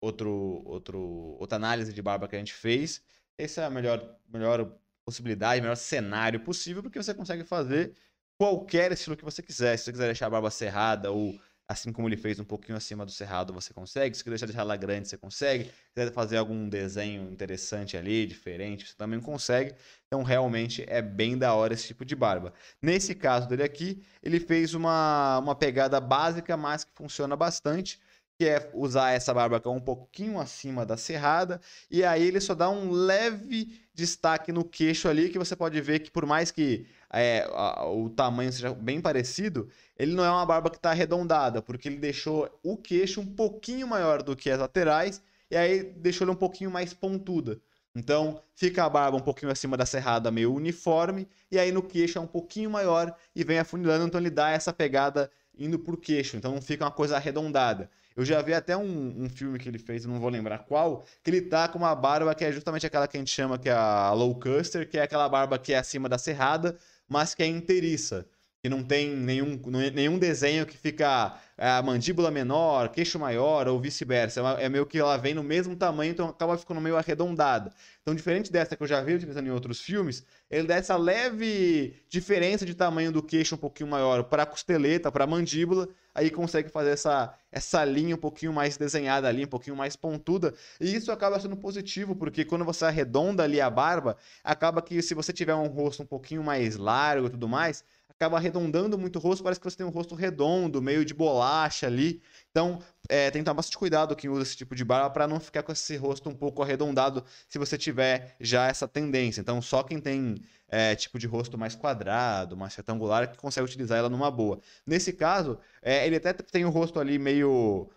[0.01, 1.01] outro, outro
[1.40, 3.03] outra análise de barba que a gente fez,
[3.38, 7.95] essa é a melhor, melhor possibilidade, melhor cenário possível, porque você consegue fazer
[8.38, 9.77] qualquer estilo que você quiser.
[9.77, 11.38] Se você quiser deixar a barba cerrada ou
[11.69, 14.17] assim como ele fez um pouquinho acima do cerrado, você consegue.
[14.17, 15.65] Se quiser deixar ela grande, você consegue.
[15.65, 19.75] Se quiser fazer algum desenho interessante ali, diferente, você também consegue.
[20.07, 22.53] Então, realmente é bem da hora esse tipo de barba.
[22.81, 27.99] Nesse caso dele aqui, ele fez uma, uma pegada básica, mas que funciona bastante
[28.38, 32.40] que é usar essa barba que é um pouquinho acima da cerrada, e aí ele
[32.40, 36.51] só dá um leve destaque no queixo ali, que você pode ver que por mais
[36.51, 39.68] que é, a, o tamanho seja bem parecido,
[39.99, 43.87] ele não é uma barba que está arredondada, porque ele deixou o queixo um pouquinho
[43.87, 47.61] maior do que as laterais, e aí deixou ele um pouquinho mais pontuda.
[47.95, 52.18] Então, fica a barba um pouquinho acima da cerrada, meio uniforme, e aí no queixo
[52.18, 56.37] é um pouquinho maior e vem afunilando, então ele dá essa pegada indo por queixo,
[56.37, 57.90] então não fica uma coisa arredondada.
[58.16, 61.31] Eu já vi até um, um filme que ele fez, não vou lembrar qual, que
[61.31, 63.72] ele tá com uma barba que é justamente aquela que a gente chama que é
[63.72, 66.77] a low custer, que é aquela barba que é acima da cerrada,
[67.09, 68.27] mas que é inteiriça
[68.62, 69.61] que não tem nenhum,
[69.92, 74.40] nenhum desenho que fica é, a mandíbula menor, queixo maior ou vice-versa.
[74.61, 77.72] É, é meio que ela vem no mesmo tamanho, então acaba ficando meio arredondada.
[78.01, 81.96] Então, diferente dessa que eu já vi utilizando em outros filmes, ele dá essa leve
[82.09, 86.31] diferença de tamanho do queixo um pouquinho maior para a costeleta, para a mandíbula, aí
[86.31, 90.55] consegue fazer essa, essa linha um pouquinho mais desenhada ali, um pouquinho mais pontuda.
[90.81, 95.14] E isso acaba sendo positivo, porque quando você arredonda ali a barba, acaba que se
[95.14, 97.85] você tiver um rosto um pouquinho mais largo e tudo mais,
[98.23, 101.89] acaba arredondando muito o rosto, parece que você tem um rosto redondo, meio de bolacha
[101.89, 102.23] ali.
[102.53, 105.41] Então, é, tem que tomar bastante cuidado quem usa esse tipo de barba para não
[105.41, 109.41] ficar com esse rosto um pouco arredondado se você tiver já essa tendência.
[109.41, 110.37] Então, só quem tem
[110.69, 114.61] é, tipo de rosto mais quadrado, mais retangular, que consegue utilizar ela numa boa.
[114.87, 117.91] Nesse caso, é, ele até tem o rosto ali meio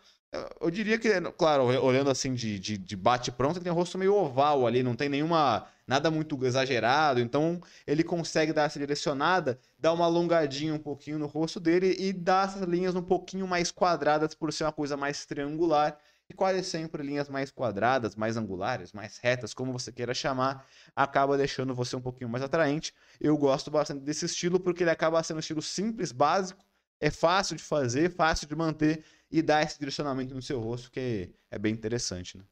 [0.61, 4.13] eu diria que, claro, olhando assim de, de, de bate-pronto, ele tem um rosto meio
[4.15, 5.67] oval ali, não tem nenhuma.
[5.87, 7.19] nada muito exagerado.
[7.19, 12.11] Então ele consegue dar essa direcionada, dar uma alongadinha um pouquinho no rosto dele e
[12.13, 15.97] dar essas linhas um pouquinho mais quadradas por ser uma coisa mais triangular.
[16.29, 21.37] e quase sempre linhas mais quadradas, mais angulares, mais retas, como você queira chamar, acaba
[21.37, 22.93] deixando você um pouquinho mais atraente.
[23.19, 26.65] Eu gosto bastante desse estilo porque ele acaba sendo um estilo simples, básico,
[26.99, 31.29] é fácil de fazer, fácil de manter e dá esse direcionamento no seu rosto que
[31.51, 32.43] é bem interessante, né?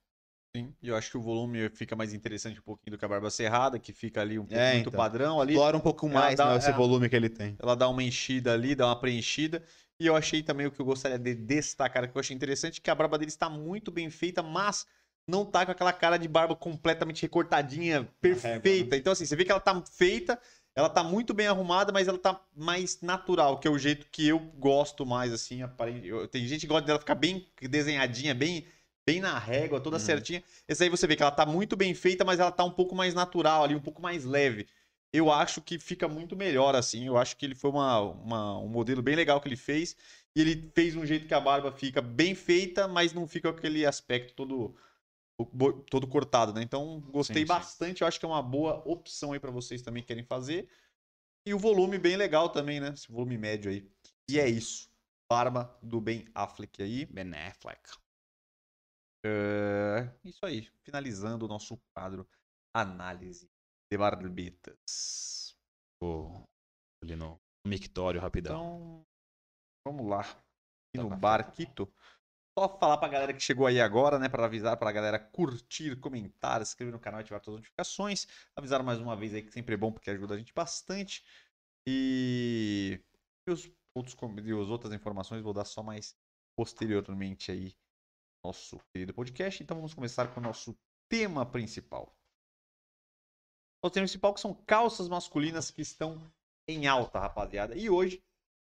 [0.55, 3.07] Sim, e eu acho que o volume fica mais interessante um pouquinho do que a
[3.07, 4.99] barba cerrada, que fica ali um pouco É, muito então.
[4.99, 5.53] padrão ali.
[5.53, 6.73] Explora um pouco mais dá- né, esse é.
[6.73, 7.55] volume que ele tem.
[7.59, 9.63] Ela dá uma enchida ali, dá uma preenchida.
[9.99, 12.89] E eu achei também o que eu gostaria de destacar, que eu achei interessante, que
[12.91, 14.85] a barba dele está muito bem feita, mas
[15.27, 18.95] não tá com aquela cara de barba completamente recortadinha, perfeita.
[18.95, 20.39] Então, assim, você vê que ela tá feita,
[20.75, 24.27] ela tá muito bem arrumada, mas ela tá mais natural, que é o jeito que
[24.27, 25.61] eu gosto mais, assim.
[26.03, 28.65] eu- Tem gente que gosta dela ficar bem desenhadinha, bem,
[29.05, 29.99] bem na régua, toda Uhum.
[29.99, 30.43] certinha.
[30.67, 32.95] Essa aí você vê que ela tá muito bem feita, mas ela tá um pouco
[32.95, 34.67] mais natural ali, um pouco mais leve
[35.11, 37.05] eu acho que fica muito melhor assim.
[37.05, 39.95] Eu acho que ele foi uma, uma- um modelo bem legal que ele fez.
[40.35, 43.85] E ele fez um jeito que a barba fica bem feita, mas não fica aquele
[43.85, 44.75] aspecto todo,
[45.89, 46.61] todo cortado, né?
[46.61, 47.47] Então, gostei Sim, sim.
[47.47, 48.01] bastante.
[48.01, 50.69] Eu acho que é uma boa opção aí para vocês também que querem fazer.
[51.45, 52.89] E o volume bem legal também, né?
[52.89, 53.89] Esse volume médio aí.
[54.29, 54.89] E é isso.
[55.29, 57.05] Barba do Ben Affleck aí.
[57.05, 57.81] Ben Affleck.
[59.25, 60.69] É, Isso aí.
[60.83, 62.27] Finalizando o nosso quadro
[62.73, 63.49] Análise
[63.91, 65.55] de Barbetas.
[66.01, 66.43] Vou
[67.01, 68.53] ali no mictório rapidão.
[68.53, 69.05] Então,
[69.87, 70.21] vamos lá.
[70.21, 71.93] Aqui Tá no Barquito.
[72.57, 74.29] Só falar pra galera que chegou aí agora, né?
[74.29, 78.27] Pra avisar pra galera curtir, comentar, se inscrever no canal e ativar todas as notificações.
[78.55, 81.23] Avisar mais uma vez aí que sempre é bom porque ajuda a gente bastante.
[81.87, 83.01] E,
[83.47, 86.15] e os outros e as outras informações vou dar só mais
[86.55, 87.75] posteriormente aí
[88.43, 89.63] no nosso querido podcast.
[89.63, 90.77] Então vamos começar com o nosso
[91.09, 92.15] tema principal.
[93.83, 96.31] O tema principal que são calças masculinas que estão
[96.67, 97.75] em alta, rapaziada.
[97.75, 98.23] E hoje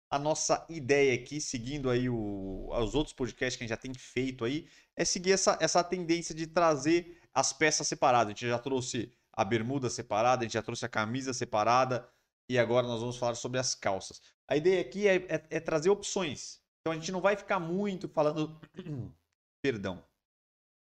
[0.10, 3.94] a nossa ideia aqui, seguindo aí o, os outros podcasts que a gente já tem
[3.94, 8.28] feito aí, é seguir essa, essa tendência de trazer as peças separadas.
[8.28, 12.10] A gente já trouxe a bermuda separada, a gente já trouxe a camisa separada
[12.50, 14.22] e agora nós vamos falar sobre as calças.
[14.48, 16.62] A ideia aqui é, é- é trazer opções.
[16.82, 18.60] Então a gente não vai ficar muito falando,
[19.62, 20.04] perdão,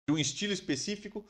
[0.08, 1.24] de um estilo específico,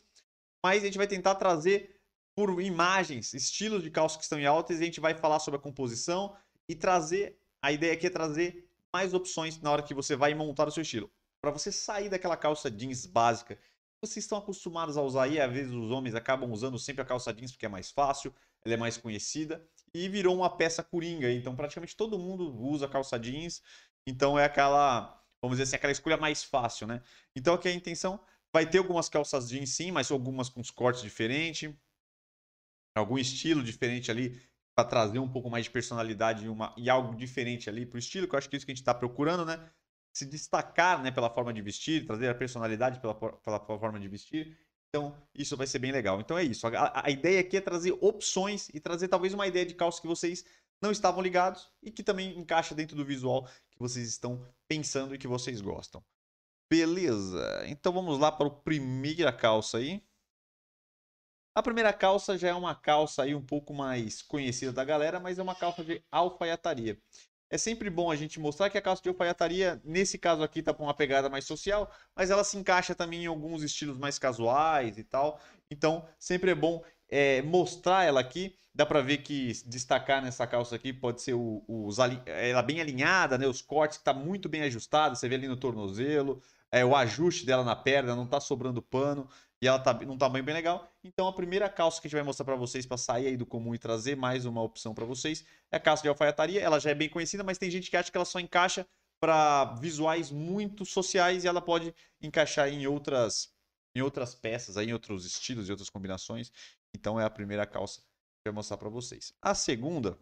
[0.64, 2.00] mas a gente vai tentar trazer
[2.34, 5.58] por imagens, estilos de calças que estão em altas e a gente vai falar sobre
[5.58, 6.36] a composição
[6.68, 7.38] e trazer.
[7.64, 10.82] A ideia aqui é trazer mais opções na hora que você vai montar o seu
[10.82, 11.10] estilo.
[11.40, 13.62] Para você sair daquela calça jeans básica que
[14.02, 17.32] vocês estão acostumados a usar aí, às vezes os homens acabam usando sempre a calça
[17.32, 21.32] jeans porque é mais fácil, ela é mais conhecida e virou uma peça coringa.
[21.32, 23.62] Então praticamente todo mundo usa calça jeans.
[24.06, 27.00] Então é aquela, vamos dizer assim, aquela escolha mais fácil, né?
[27.34, 28.20] Então aqui a intenção
[28.52, 31.74] vai ter algumas calças jeans sim, mas algumas com os cortes diferentes
[32.94, 34.40] algum estilo diferente ali
[34.74, 38.26] para trazer um pouco mais de personalidade e, uma, e algo diferente ali pro estilo,
[38.26, 39.70] que eu acho que é isso que a gente está procurando, né?
[40.12, 44.56] Se destacar, né, pela forma de vestir, trazer a personalidade pela, pela forma de vestir.
[44.88, 46.20] Então, isso vai ser bem legal.
[46.20, 46.66] Então é isso.
[46.68, 50.06] A, a ideia aqui é trazer opções e trazer talvez uma ideia de calça que
[50.06, 50.44] vocês
[50.80, 55.18] não estavam ligados e que também encaixa dentro do visual que vocês estão pensando e
[55.18, 56.04] que vocês gostam.
[56.70, 57.64] Beleza.
[57.66, 60.02] Então vamos lá para a primeira calça aí.
[61.54, 65.38] A primeira calça já é uma calça aí um pouco mais conhecida da galera, mas
[65.38, 66.98] é uma calça de alfaiataria.
[67.48, 70.74] É sempre bom a gente mostrar que a calça de alfaiataria, nesse caso aqui, tá
[70.74, 74.98] com uma pegada mais social, mas ela se encaixa também em alguns estilos mais casuais
[74.98, 75.38] e tal.
[75.70, 78.56] Então, sempre é bom é, mostrar ela aqui.
[78.74, 83.38] Dá pra ver que destacar nessa calça aqui pode ser o, os ela bem alinhada,
[83.38, 83.46] né?
[83.46, 85.14] Os cortes que tá muito bem ajustado.
[85.14, 86.42] Você vê ali no tornozelo,
[86.74, 89.28] é, o ajuste dela na perna, não tá sobrando pano
[89.62, 90.92] e ela tá num tamanho bem legal.
[91.04, 93.46] Então a primeira calça que a gente vai mostrar para vocês para sair aí do
[93.46, 96.60] comum e trazer mais uma opção para vocês é a calça de alfaiataria.
[96.60, 98.84] Ela já é bem conhecida, mas tem gente que acha que ela só encaixa
[99.20, 103.54] para visuais muito sociais e ela pode encaixar em outras
[103.96, 106.50] em outras peças, aí, em outros estilos e outras combinações.
[106.92, 109.32] Então é a primeira calça que eu vou mostrar para vocês.
[109.40, 110.18] A segunda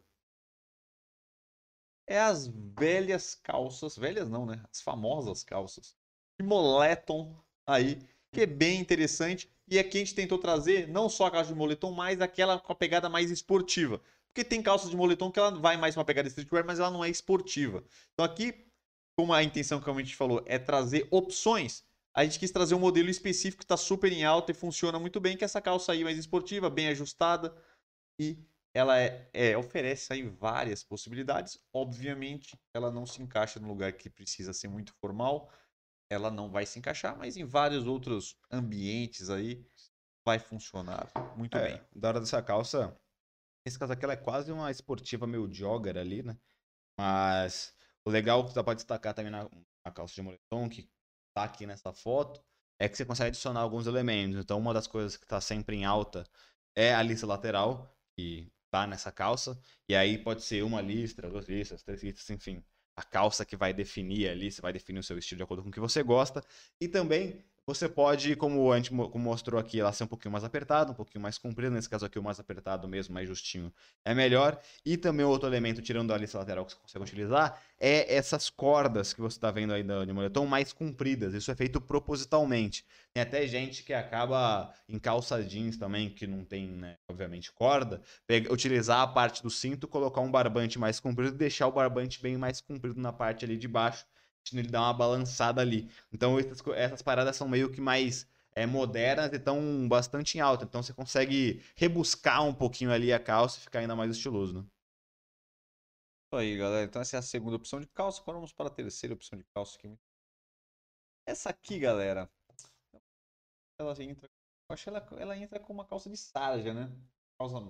[2.07, 4.63] é as velhas calças, velhas não, né?
[4.71, 5.97] As famosas calças
[6.43, 7.35] de moletom
[7.67, 7.99] aí
[8.33, 9.49] que é bem interessante.
[9.69, 12.73] E aqui a gente tentou trazer não só a calça de moletom, mas aquela com
[12.73, 14.01] a pegada mais esportiva.
[14.29, 17.05] Porque tem calças de moletom que ela vai mais uma pegada streetwear, mas ela não
[17.05, 17.85] é esportiva.
[18.13, 18.67] Então aqui,
[19.17, 22.79] como a intenção, como a gente falou, é trazer opções, a gente quis trazer um
[22.79, 25.93] modelo específico que está super em alta e funciona muito bem, que é essa calça
[25.93, 27.55] aí mais esportiva, bem ajustada.
[28.19, 28.39] E
[28.75, 31.59] ela é, é, oferece aí várias possibilidades.
[31.73, 35.51] Obviamente, ela não se encaixa no lugar que precisa ser muito formal
[36.13, 39.65] ela não vai se encaixar, mas em vários outros ambientes aí
[40.25, 41.81] vai funcionar muito É, bem.
[41.95, 42.97] da hora dessa calça,
[43.67, 46.37] esse caso aqui ela é quase uma esportiva meio jogger ali, né?
[46.99, 49.49] Mas o legal que dá pra destacar também na,
[49.85, 50.91] na calça de moletom, que
[51.35, 52.43] tá aqui nessa foto,
[52.79, 54.39] é que você consegue adicionar alguns elementos.
[54.39, 56.25] Então, uma das coisas que está sempre em alta
[56.77, 59.59] é a lista lateral, que tá nessa calça.
[59.89, 62.65] E aí pode ser uma listra, duas listras, três listras, enfim.
[62.97, 65.71] A calça que vai definir ali, você vai definir o seu estilo de acordo com
[65.71, 66.45] o que você gosta.
[66.81, 70.91] E também você pode, como a gente mostrou aqui, ela ser um pouquinho mais apertada,
[70.91, 71.75] um pouquinho mais comprida.
[71.75, 73.73] Nesse caso aqui, o mais apertado mesmo, mais justinho,
[74.05, 74.61] é melhor.
[74.85, 79.13] E também outro elemento, tirando a lista lateral que você consegue utilizar, é essas cordas
[79.13, 81.35] que você está vendo aí de moletom mais compridas.
[81.35, 82.85] Isso é feito propositalmente.
[83.15, 88.03] Tem até gente que acaba em calça jeans também, que não tem, né, obviamente, corda,
[88.27, 92.21] pega, utilizar a parte do cinto, colocar um barbante mais comprido e deixar o barbante
[92.21, 94.05] bem mais comprido na parte ali de baixo
[94.53, 95.91] ele dá uma balançada ali.
[96.13, 100.65] Então essas, essas paradas são meio que mais é, modernas e estão bastante em alta.
[100.65, 104.67] Então você consegue rebuscar um pouquinho ali a calça e ficar ainda mais estiloso, né?
[106.35, 106.85] Aí, galera.
[106.87, 108.21] Então essa é a segunda opção de calça.
[108.23, 109.95] Agora vamos para a terceira opção de calça aqui.
[111.27, 112.31] Essa aqui, galera.
[113.79, 114.29] Ela entra.
[114.69, 116.91] Eu acho que ela, ela entra com uma calça de sarja, né?
[117.39, 117.61] Calça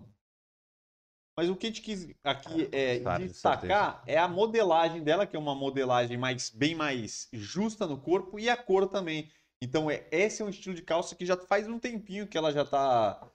[1.37, 5.38] mas o que a gente quis aqui é, destacar é a modelagem dela, que é
[5.38, 9.31] uma modelagem mais, bem mais justa no corpo, e a cor também.
[9.61, 12.53] Então, é, esse é um estilo de calça que já faz um tempinho que ela
[12.53, 13.31] já tá.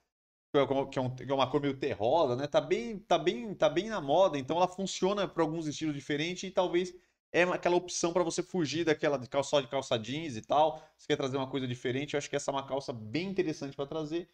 [0.51, 2.47] Que é, um, que é uma cor meio terrosa, né?
[2.47, 6.43] Tá bem, tá, bem, tá bem na moda, então ela funciona para alguns estilos diferentes
[6.43, 6.95] e talvez
[7.31, 10.81] é aquela opção para você fugir daquela de calça de calça jeans e tal.
[10.97, 13.75] Você quer trazer uma coisa diferente, eu acho que essa é uma calça bem interessante
[13.75, 14.29] para trazer.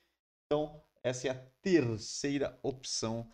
[0.45, 3.27] Então, essa é a terceira opção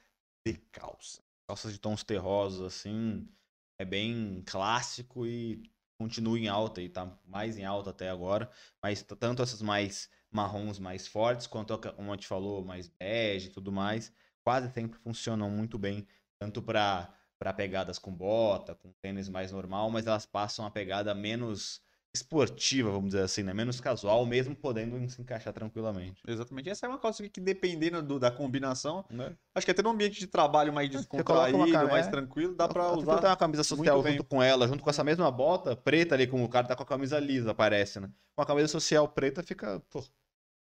[0.45, 1.23] de calça.
[1.47, 3.27] Calças de tons terrosos, assim,
[3.79, 5.63] é bem clássico e
[5.99, 8.49] continua em alta e tá mais em alta até agora.
[8.81, 13.51] Mas tanto essas mais marrons mais fortes, quanto, como a gente falou, mais bege e
[13.51, 16.07] tudo mais, quase sempre funcionam muito bem,
[16.39, 21.15] tanto para para pegadas com bota, com tênis mais normal, mas elas passam a pegada
[21.15, 21.81] menos
[22.13, 23.53] esportiva, vamos dizer assim, né?
[23.53, 26.21] Menos casual, mesmo podendo se encaixar tranquilamente.
[26.27, 26.69] Exatamente.
[26.69, 29.35] Essa é uma coisa que, dependendo do, da combinação, né?
[29.53, 32.09] acho que até no ambiente de trabalho mais descontraído, mais é.
[32.09, 33.19] tranquilo, dá pra usar.
[33.19, 36.43] Você uma camisa social junto com ela, junto com essa mesma bota preta ali, como
[36.43, 38.11] o cara tá com a camisa lisa, parece, né?
[38.35, 40.03] Com a camisa social preta fica, pô,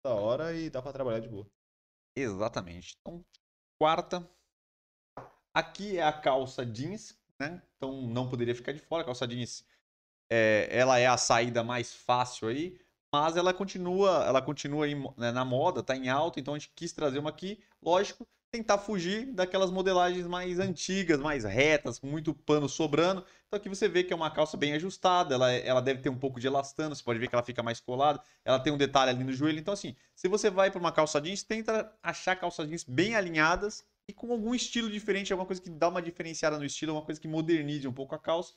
[0.05, 1.47] da hora e dá para trabalhar de boa.
[2.17, 2.97] Exatamente.
[3.01, 3.25] Então,
[3.79, 4.29] quarta.
[5.55, 7.63] Aqui é a calça jeans, né?
[7.77, 9.03] Então não poderia ficar de fora.
[9.03, 9.65] A calça jeans
[10.31, 12.79] é, ela é a saída mais fácil aí,
[13.13, 16.73] mas ela continua, ela continua aí, né, na moda, tá em alta, então a gente
[16.75, 22.33] quis trazer uma aqui, lógico, tentar fugir daquelas modelagens mais antigas, mais retas, com muito
[22.33, 23.25] pano sobrando.
[23.47, 26.09] Então aqui você vê que é uma calça bem ajustada, ela, é, ela deve ter
[26.09, 28.79] um pouco de elastano, você pode ver que ela fica mais colada, ela tem um
[28.79, 29.59] detalhe ali no joelho.
[29.59, 33.85] Então assim, se você vai para uma calça jeans, tenta achar calças jeans bem alinhadas
[34.09, 37.21] e com algum estilo diferente, alguma coisa que dá uma diferenciada no estilo, alguma coisa
[37.21, 38.55] que modernize um pouco a calça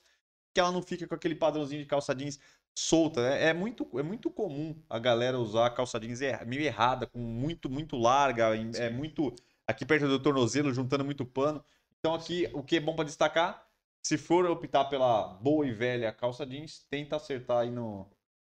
[0.54, 2.40] que ela não fica com aquele padrãozinho de calça jeans
[2.78, 3.22] solta.
[3.22, 3.50] Né?
[3.50, 7.98] É, muito, é muito comum a galera usar calça jeans meio errada, com muito, muito
[7.98, 9.34] larga, é muito
[9.68, 11.64] aqui perto do tornozelo, juntando muito pano.
[12.00, 13.68] Então aqui, o que é bom para destacar,
[14.02, 18.10] se for optar pela boa e velha calça jeans, tenta acertar aí no,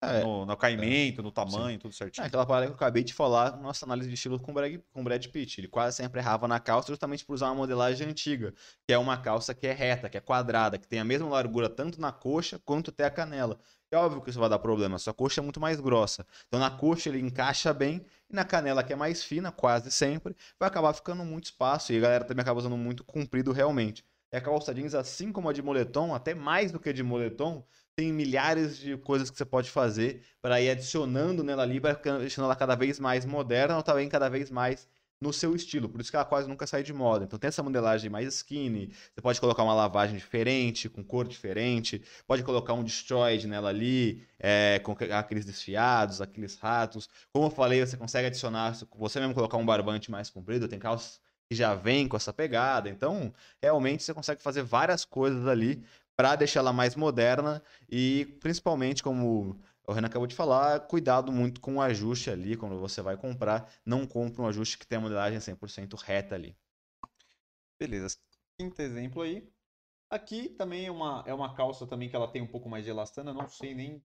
[0.03, 1.25] é, no, no caimento, é.
[1.25, 1.79] no tamanho, Sim.
[1.79, 2.25] tudo certinho.
[2.25, 4.81] É aquela parada que eu acabei de falar, nossa análise de estilo com o Brad,
[4.93, 5.61] com Brad Pitt.
[5.61, 8.53] Ele quase sempre errava na calça justamente por usar uma modelagem antiga,
[8.85, 11.69] que é uma calça que é reta, que é quadrada, que tem a mesma largura
[11.69, 13.61] tanto na coxa quanto até a canela.
[13.93, 16.27] É óbvio que isso vai dar problema, sua coxa é muito mais grossa.
[16.49, 20.35] Então na coxa ele encaixa bem, e na canela que é mais fina, quase sempre,
[20.59, 24.03] vai acabar ficando muito espaço, e a galera também acaba usando muito comprido realmente.
[24.33, 27.03] E a calça jeans, assim como a de moletom, até mais do que a de
[27.03, 27.62] moletom,
[27.96, 32.44] tem milhares de coisas que você pode fazer para ir adicionando nela ali, para deixando
[32.44, 34.88] ela cada vez mais moderna ou também cada vez mais
[35.22, 35.88] no seu estilo.
[35.88, 37.24] Por isso que ela quase nunca sai de moda.
[37.24, 42.02] Então tem essa modelagem mais skinny, você pode colocar uma lavagem diferente, com cor diferente,
[42.26, 47.09] pode colocar um destroyed nela ali, é, com aqueles desfiados, aqueles ratos.
[47.33, 51.20] Como eu falei, você consegue adicionar, você mesmo colocar um barbante mais comprido, tem calças
[51.48, 52.88] que já vem com essa pegada.
[52.88, 55.85] Então, realmente você consegue fazer várias coisas ali
[56.16, 61.61] para deixar ela mais moderna e principalmente como o Renan acabou de falar, cuidado muito
[61.61, 65.03] com o ajuste ali quando você vai comprar, não compre um ajuste que tenha a
[65.03, 66.57] modelagem 100% reta ali.
[67.79, 68.16] Beleza.
[68.59, 69.51] Quinto exemplo aí.
[70.09, 72.90] Aqui também é uma, é uma calça também que ela tem um pouco mais de
[72.90, 74.05] elastana, não sei nem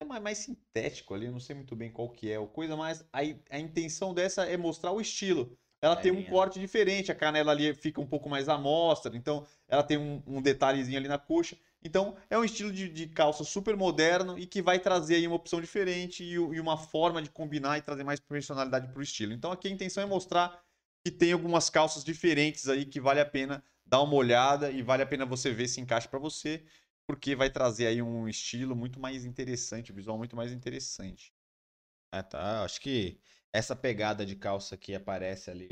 [0.00, 3.02] é mais, mais sintético ali, não sei muito bem qual que é o coisa, mas
[3.12, 3.20] a,
[3.50, 7.74] a intenção dessa é mostrar o estilo ela tem um corte diferente, a canela ali
[7.74, 11.58] fica um pouco mais à mostra, então ela tem um, um detalhezinho ali na coxa.
[11.82, 15.36] Então é um estilo de, de, calça super moderno e que vai trazer aí uma
[15.36, 19.34] opção diferente e, e uma forma de combinar e trazer mais personalidade para o estilo.
[19.34, 20.58] Então aqui a intenção é mostrar
[21.04, 25.02] que tem algumas calças diferentes aí que vale a pena dar uma olhada e vale
[25.02, 26.64] a pena você ver se encaixa para você.
[27.06, 31.30] porque vai trazer aí um estilo muito mais interessante, um visual muito mais interessante.
[32.10, 32.64] É, tá.
[32.64, 33.20] Acho que
[33.54, 35.68] essa pegada de calça que aparece ali,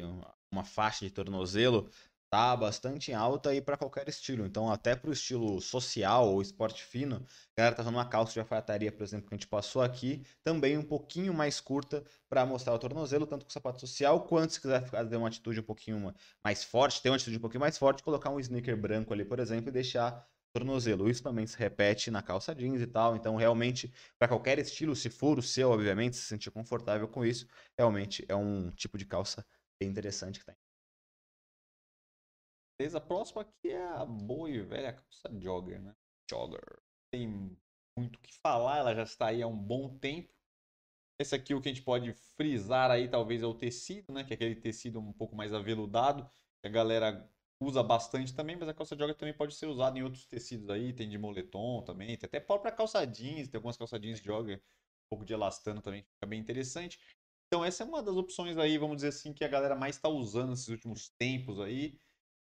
[0.53, 1.91] uma, faixa de tornozelo,
[2.31, 4.47] tá bastante alta aí para qualquer estilo.
[4.47, 8.33] Então, até para o estilo social ou esporte fino, a galera tá usando uma calça
[8.35, 12.47] de alfaiataria, por exemplo, que a gente passou aqui, também um pouquinho mais curta para
[12.47, 16.15] mostrar o tornozelo, tanto com sapato social, quanto se quiser fazer uma atitude um pouquinho
[16.43, 19.41] mais forte, ter uma atitude um pouquinho mais forte, colocar um sneaker branco ali, por
[19.41, 21.09] exemplo, e deixar tornozelo.
[21.09, 23.17] Isso também se repete na calça jeans e tal.
[23.17, 27.47] Então, realmente, para qualquer estilo, se for o seu, obviamente, se sentir confortável com isso,
[27.79, 29.45] realmente é um tipo de calça
[29.81, 30.57] bem interessante que tem.
[32.79, 35.95] Beleza, a próxima aqui é a boa e velha calça jogger, né?
[36.29, 36.61] Jogger.
[37.11, 37.29] Tem
[37.97, 40.33] muito o que falar, ela já está aí há um bom tempo.
[41.21, 44.25] Esse aqui, o que a gente pode frisar aí, talvez, é o tecido, né?
[44.25, 46.29] Que é aquele tecido um pouco mais aveludado,
[46.65, 47.32] a galera
[47.63, 50.93] usa bastante também, mas a calça jogger também pode ser usada em outros tecidos aí,
[50.93, 55.09] tem de moletom também, tem até própria calça jeans, tem algumas calça jeans jogger, um
[55.11, 56.99] pouco de elastano também, fica bem interessante.
[57.47, 60.09] Então essa é uma das opções aí, vamos dizer assim, que a galera mais está
[60.09, 61.99] usando nesses últimos tempos aí,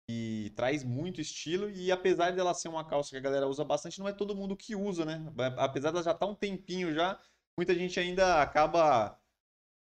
[0.09, 3.99] e traz muito estilo, e apesar dela ser uma calça que a galera usa bastante,
[3.99, 5.21] não é todo mundo que usa, né?
[5.57, 7.21] Apesar dela já estar tá um tempinho já,
[7.57, 9.19] muita gente ainda acaba...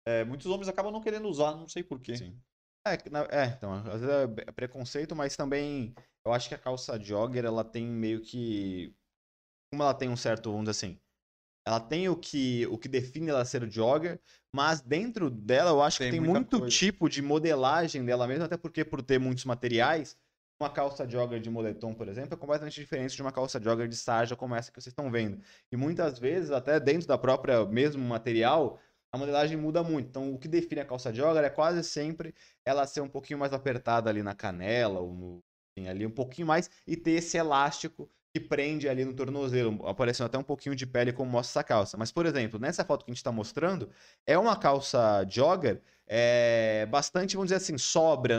[0.07, 2.15] É, muitos homens acabam não querendo usar, não sei porquê.
[2.15, 2.39] Sim.
[2.87, 2.93] É,
[3.31, 7.63] é, então, às vezes é preconceito, mas também eu acho que a calça jogger, ela
[7.63, 8.93] tem meio que.
[9.71, 10.99] Como ela tem um certo, vamos dizer assim.
[11.67, 14.21] Ela tem o que, o que define ela ser jogger,
[14.53, 16.77] mas dentro dela eu acho tem que tem muito coisa.
[16.77, 20.15] tipo de modelagem dela mesmo, até porque por ter muitos materiais,
[20.59, 23.95] uma calça jogger de moletom, por exemplo, é completamente diferente de uma calça jogger de
[23.95, 25.41] sarja como essa que vocês estão vendo.
[25.71, 28.79] E muitas vezes, até dentro da própria mesmo material,
[29.15, 30.09] a modelagem muda muito.
[30.09, 32.35] Então, o que define a calça jogger é quase sempre
[32.65, 35.43] ela ser um pouquinho mais apertada ali na canela, ou no,
[35.89, 40.37] ali um pouquinho mais, e ter esse elástico que prende ali no tornozelo, aparecendo até
[40.37, 41.95] um pouquinho de pele como mostra essa calça.
[41.97, 43.89] Mas, por exemplo, nessa foto que a gente está mostrando,
[44.27, 48.35] é uma calça jogger é, bastante, vamos dizer assim, sobra.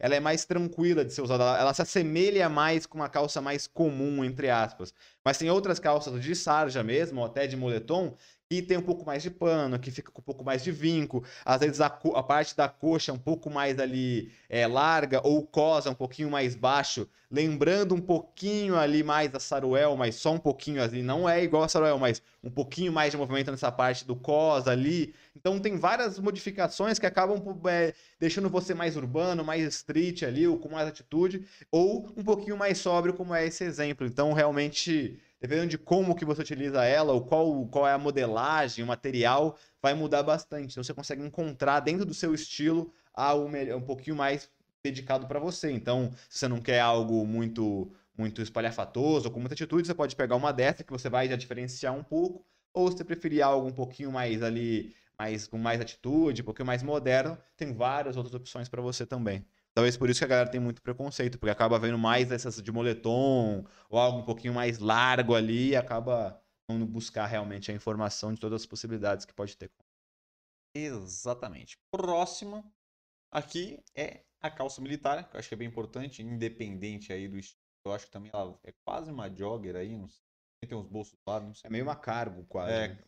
[0.00, 1.44] Ela é mais tranquila de ser usada.
[1.56, 4.92] Ela se assemelha mais com uma calça mais comum, entre aspas.
[5.24, 8.16] Mas tem outras calças de sarja mesmo, ou até de moletom,
[8.50, 11.22] que tem um pouco mais de pano, que fica com um pouco mais de vinco.
[11.44, 15.46] Às vezes a, a parte da coxa é um pouco mais ali é, larga, ou
[15.46, 20.38] cosa um pouquinho mais baixo, lembrando um pouquinho ali mais a Saruel, mas só um
[20.38, 21.02] pouquinho ali.
[21.02, 24.70] Não é igual a Saruel, mas um pouquinho mais de movimento nessa parte do cosa
[24.70, 25.14] ali.
[25.36, 30.58] Então tem várias modificações que acabam é, deixando você mais urbano, mais street ali, ou
[30.58, 34.06] com mais atitude, ou um pouquinho mais sóbrio, como é esse exemplo.
[34.06, 38.84] Então realmente dependendo de como que você utiliza ela, ou qual, qual é a modelagem,
[38.84, 40.72] o material, vai mudar bastante.
[40.72, 44.50] Então você consegue encontrar dentro do seu estilo algo um pouquinho mais
[44.82, 45.70] dedicado para você.
[45.70, 50.34] Então, se você não quer algo muito muito espalhafatoso, com muita atitude, você pode pegar
[50.34, 53.72] uma dessa que você vai já diferenciar um pouco, ou se você preferir algo um
[53.72, 58.68] pouquinho mais ali, mais com mais atitude, um pouquinho mais moderno, tem várias outras opções
[58.68, 59.46] para você também.
[59.78, 62.72] Talvez por isso que a galera tem muito preconceito, porque acaba vendo mais essas de
[62.72, 68.34] moletom ou algo um pouquinho mais largo ali e acaba não buscar realmente a informação
[68.34, 69.70] de todas as possibilidades que pode ter.
[70.74, 71.78] Exatamente.
[71.92, 72.68] Próxima
[73.30, 77.38] aqui é a calça militar, que eu acho que é bem importante, independente aí do
[77.38, 77.62] estilo.
[77.86, 80.20] Eu acho que também ela é quase uma jogger aí, não sei.
[80.66, 81.68] Tem uns bolsos lá, não sei.
[81.68, 82.72] É meio uma cargo quase.
[82.72, 82.88] É.
[82.88, 83.04] Né?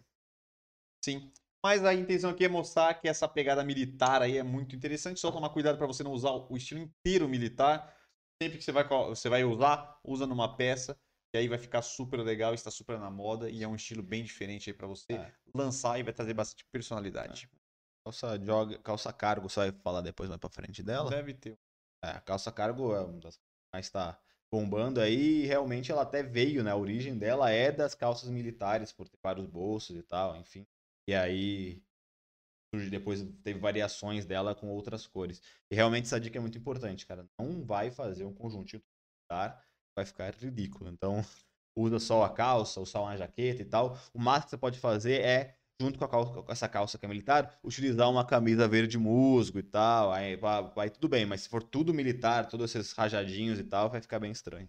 [1.05, 1.33] Sim.
[1.63, 5.21] Mas a intenção aqui é mostrar que essa pegada militar aí é muito interessante.
[5.21, 7.95] Só tomar cuidado para você não usar o estilo inteiro militar.
[8.43, 10.99] Sempre que você vai, você vai usar, usa numa peça.
[11.35, 13.51] E aí vai ficar super legal, está super na moda.
[13.51, 15.33] E é um estilo bem diferente aí para você é.
[15.55, 17.49] lançar e vai trazer bastante personalidade.
[17.53, 17.61] É.
[18.05, 21.11] Calça, joga, calça cargo, você vai falar depois mais pra frente dela?
[21.11, 21.59] Deve ter.
[22.03, 23.43] É, calça cargo é uma das que
[23.73, 24.19] mais está
[24.51, 25.43] bombando aí.
[25.43, 26.71] E realmente ela até veio, né?
[26.71, 30.67] A origem dela é das calças militares, por ter vários bolsos e tal, enfim.
[31.09, 31.83] E aí
[32.89, 35.43] depois teve variações dela com outras cores.
[35.71, 37.27] E realmente essa dica é muito importante, cara.
[37.39, 38.83] Não vai fazer um conjuntinho
[39.29, 39.61] militar,
[39.97, 40.91] vai ficar ridículo.
[40.91, 41.17] Então,
[41.77, 43.99] usa só a calça, ou só uma jaqueta e tal.
[44.15, 47.09] O máximo que você pode fazer é, junto com, calça, com essa calça que é
[47.09, 50.13] militar, utilizar uma camisa verde musgo e tal.
[50.13, 53.91] Aí vai, vai, tudo bem, mas se for tudo militar, todos esses rajadinhos e tal,
[53.91, 54.69] vai ficar bem estranho.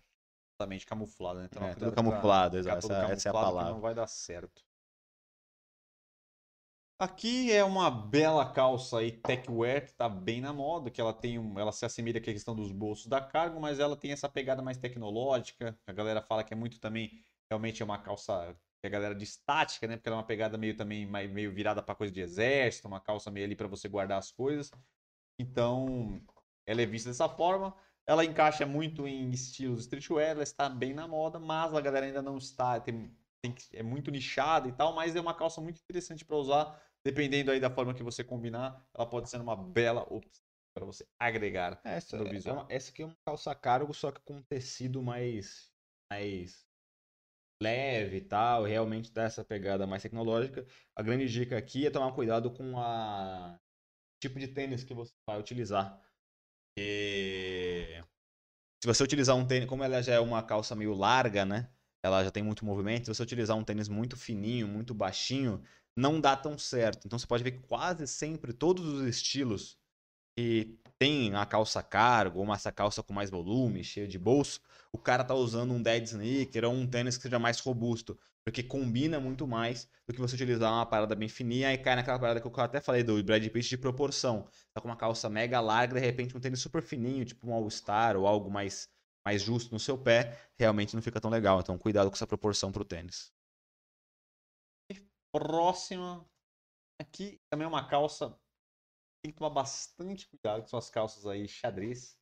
[0.60, 1.50] Exatamente, camuflado, né?
[1.52, 2.78] Então, é, tudo camuflado, exato.
[2.78, 3.74] Essa, essa é a palavra.
[3.74, 4.64] Não vai dar certo.
[7.02, 11.40] Aqui é uma bela calça aí techwear que tá bem na moda, que ela tem
[11.40, 14.62] um, ela se assemelha à questão dos bolsos da cargo, mas ela tem essa pegada
[14.62, 15.76] mais tecnológica.
[15.88, 17.10] A galera fala que é muito também,
[17.50, 19.96] realmente é uma calça que a galera de estática, né?
[19.96, 23.32] Porque ela é uma pegada meio também meio virada para coisa de exército, uma calça
[23.32, 24.70] meio ali para você guardar as coisas.
[25.40, 26.22] Então,
[26.68, 27.76] ela é vista dessa forma.
[28.06, 32.22] Ela encaixa muito em estilos streetwear, ela está bem na moda, mas a galera ainda
[32.22, 36.24] não está, tem, tem, é muito nichada e tal, mas é uma calça muito interessante
[36.24, 40.42] para usar, dependendo aí da forma que você combinar, ela pode ser uma bela opção
[40.74, 42.58] para você agregar essa, no é visual.
[42.58, 45.72] uma- essa aqui é uma calça cargo, só que com um tecido mais,
[46.12, 46.66] mais
[47.62, 50.66] leve e tal, realmente dá essa pegada mais tecnológica.
[50.96, 53.60] A grande dica aqui é tomar cuidado com a
[54.22, 56.02] tipo de tênis que você vai utilizar.
[56.78, 58.02] E...
[58.84, 61.72] Se você utilizar um tênis, como ela já é uma calça meio larga, né?
[62.04, 63.06] Ela já tem muito movimento.
[63.06, 65.64] Se você utilizar um tênis muito fininho, muito baixinho,
[65.96, 67.06] não dá tão certo.
[67.06, 69.78] Então você pode ver que quase sempre todos os estilos
[70.36, 74.62] que tem a calça cargo, ou uma calça com mais volume, cheia de bolso,
[74.92, 78.64] o cara tá usando um dead sneaker ou um tênis que seja mais robusto, porque
[78.64, 82.40] combina muito mais do que você utilizar uma parada bem fininha e cai naquela parada
[82.40, 84.48] que eu até falei do Brad Pitt de proporção.
[84.74, 88.16] Tá com uma calça mega larga, de repente um tênis super fininho, tipo um All-Star
[88.16, 88.88] ou algo mais,
[89.26, 91.60] mais justo no seu pé, realmente não fica tão legal.
[91.60, 93.32] Então cuidado com essa proporção pro tênis.
[95.32, 96.26] Próxima.
[97.02, 98.40] Aqui também é uma calça.
[99.24, 102.18] Tem que tomar bastante cuidado com suas calças aí, xadrez.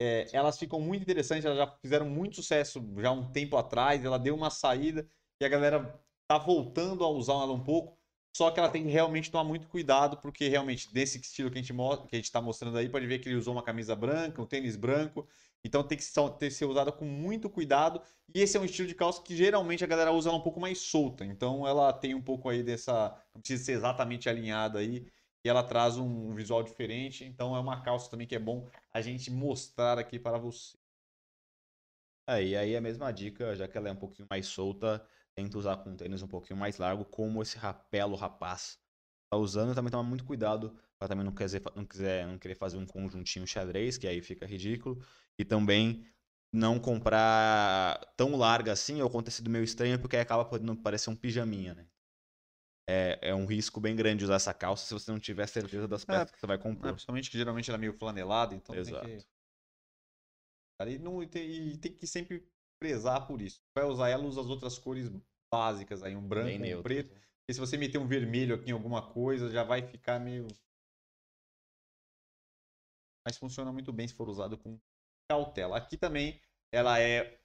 [0.00, 4.04] É, elas ficam muito interessantes, elas já fizeram muito sucesso já um tempo atrás.
[4.04, 5.08] Ela deu uma saída
[5.40, 5.98] e a galera
[6.28, 7.98] tá voltando a usar ela um pouco.
[8.36, 11.60] Só que ela tem que realmente tomar muito cuidado, porque realmente, desse estilo que a
[11.60, 13.94] gente, mo- que a gente tá mostrando aí, pode ver que ele usou uma camisa
[13.94, 15.28] branca, um tênis branco.
[15.64, 16.04] Então tem que
[16.38, 18.02] ter, ser usada com muito cuidado.
[18.34, 20.60] E esse é um estilo de calça que geralmente a galera usa ela um pouco
[20.60, 21.24] mais solta.
[21.24, 23.16] Então ela tem um pouco aí dessa.
[23.34, 25.06] Não precisa ser exatamente alinhada aí.
[25.44, 27.24] E ela traz um visual diferente.
[27.24, 30.76] Então é uma calça também que é bom a gente mostrar aqui para você.
[32.26, 35.58] É, e aí a mesma dica, já que ela é um pouquinho mais solta, tenta
[35.58, 38.78] usar com um tênis um pouquinho mais largo, como esse rapelo rapaz
[39.30, 39.74] tá usando.
[39.74, 43.46] Também tomar muito cuidado para também não quiser, não quiser não querer fazer um conjuntinho
[43.46, 45.04] xadrez, que aí fica ridículo.
[45.38, 46.06] E também
[46.52, 51.10] não comprar tão larga assim, ou com tecido meio estranho, porque aí acaba podendo parecer
[51.10, 51.86] um pijaminha, né?
[52.88, 56.04] É, é um risco bem grande usar essa calça se você não tiver certeza das
[56.04, 56.92] peças que você vai comprar.
[56.92, 58.90] Principalmente que geralmente ela é meio flanelada, então tem que.
[58.90, 59.26] Exato.
[60.86, 62.46] E, não, e tem, e tem que sempre
[62.78, 63.62] prezar por isso.
[63.74, 65.10] Vai usar ela, usa as outras cores
[65.52, 66.82] básicas aí, um branco, Bem um neutro.
[66.82, 67.14] preto.
[67.44, 70.46] Porque se você meter um vermelho aqui em alguma coisa, já vai ficar meio.
[73.24, 74.78] Mas funciona muito bem se for usado com
[75.28, 75.76] cautela.
[75.76, 76.40] Aqui também
[76.72, 77.38] ela é.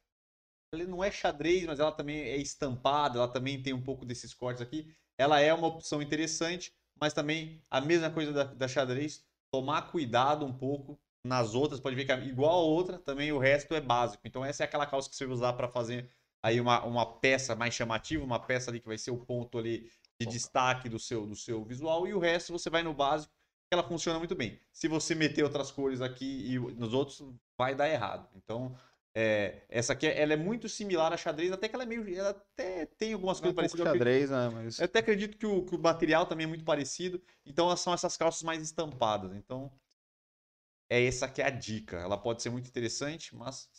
[0.74, 4.34] Ela não é xadrez, mas ela também é estampada, ela também tem um pouco desses
[4.34, 4.94] cortes aqui.
[5.18, 10.46] Ela é uma opção interessante, mas também a mesma coisa da, da xadrez, tomar cuidado
[10.46, 13.82] um pouco nas outras, pode ver que é igual a outra, também o resto é
[13.82, 14.28] básico.
[14.28, 16.10] Então essa é aquela calça que você vai usar para fazer
[16.42, 19.92] aí uma, uma peça mais chamativa, uma peça ali que vai ser o ponto ali
[20.20, 23.34] de destaque do seu, do seu visual, e o resto você vai no básico,
[23.72, 24.60] ela funciona muito bem.
[24.72, 27.22] Se você meter outras cores aqui e nos outros,
[27.58, 28.28] vai dar errado.
[28.36, 28.76] Então,
[29.16, 32.08] é, essa aqui ela é muito similar à xadrez, até que ela é meio.
[32.16, 33.94] Ela até tem algumas É um coisas pouco parecidas.
[33.94, 34.50] xadrez, né?
[34.50, 34.80] Mas...
[34.80, 37.22] eu até acredito que o, que o material também é muito parecido.
[37.46, 39.34] Então elas são essas calças mais estampadas.
[39.36, 39.72] Então
[40.90, 41.98] é essa que é a dica.
[41.98, 43.70] Ela pode ser muito interessante, mas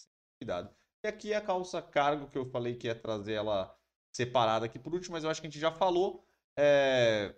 [0.41, 0.74] cuidado.
[1.05, 3.74] E aqui é a calça cargo que eu falei que ia trazer ela
[4.12, 6.24] separada aqui por último, mas eu acho que a gente já falou.
[6.59, 7.34] É,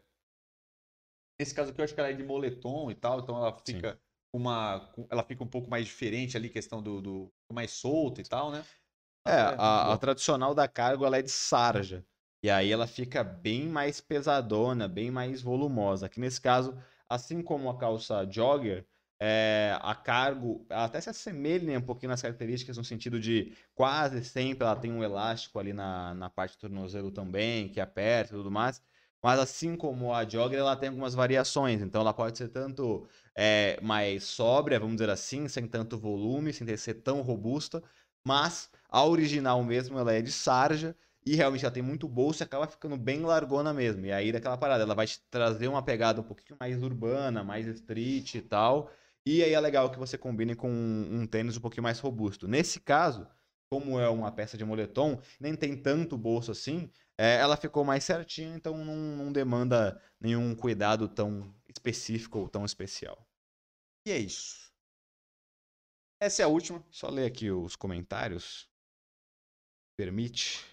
[1.39, 3.76] Nesse caso aqui eu acho que ela é de moletom e tal, então ela Sim.
[3.76, 4.01] fica
[4.33, 8.24] uma, com- ela fica um pouco mais diferente ali, questão do, do mais solta e
[8.24, 8.64] tal, né?
[9.26, 9.99] É, muito a, a boa.
[9.99, 12.05] tradicional da cargo ela é de sarja.
[12.43, 16.07] E aí ela fica bem mais pesadona, bem mais volumosa.
[16.07, 16.76] Aqui nesse caso,
[17.09, 18.85] assim como a calça jogger,
[19.20, 24.64] é, a cargo até se assemelha um pouquinho nas características, no sentido de quase sempre
[24.66, 28.51] ela tem um elástico ali na, na parte do tornozelo também, que aperta e tudo
[28.51, 28.83] mais.
[29.23, 31.81] Mas assim como a jogger, ela tem algumas variações.
[31.81, 33.07] Então ela pode ser tanto
[33.37, 37.83] é, mais sóbria, vamos dizer assim, sem tanto volume, sem ter ser tão robusta.
[38.27, 42.45] Mas a original mesmo, ela é de sarja e realmente ela tem muito bolso e
[42.45, 44.05] acaba ficando bem largona mesmo.
[44.07, 47.66] E aí daquela parada, ela vai te trazer uma pegada um pouquinho mais urbana, mais
[47.66, 48.91] street e tal.
[49.25, 52.49] E aí é legal que você combine com um, um tênis um pouquinho mais robusto.
[52.49, 53.29] Nesse caso,
[53.70, 56.91] como é uma peça de moletom, nem tem tanto bolso assim,
[57.23, 62.64] é, ela ficou mais certinha, então não, não demanda nenhum cuidado tão específico ou tão
[62.64, 63.25] especial.
[64.05, 64.73] E é isso.
[66.20, 66.85] Essa é a última.
[66.91, 68.68] Só ler aqui os comentários.
[69.97, 70.66] Permite.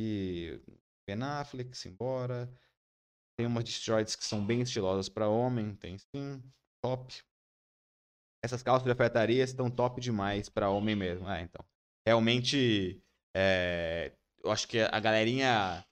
[0.00, 0.58] E
[1.06, 2.50] Ben Affleck, simbora.
[3.36, 6.42] Tem umas destroyeds que são bem estilosas para homem, tem sim.
[6.82, 7.22] Top.
[8.42, 11.28] Essas calças de alfaiataria estão top demais para homem mesmo.
[11.28, 11.62] É, então.
[12.06, 13.04] Realmente,
[13.36, 15.84] é, eu acho que a galerinha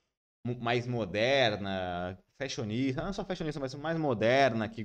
[0.60, 4.84] mais moderna, fashionista, não só fashionista, mas mais moderna, que,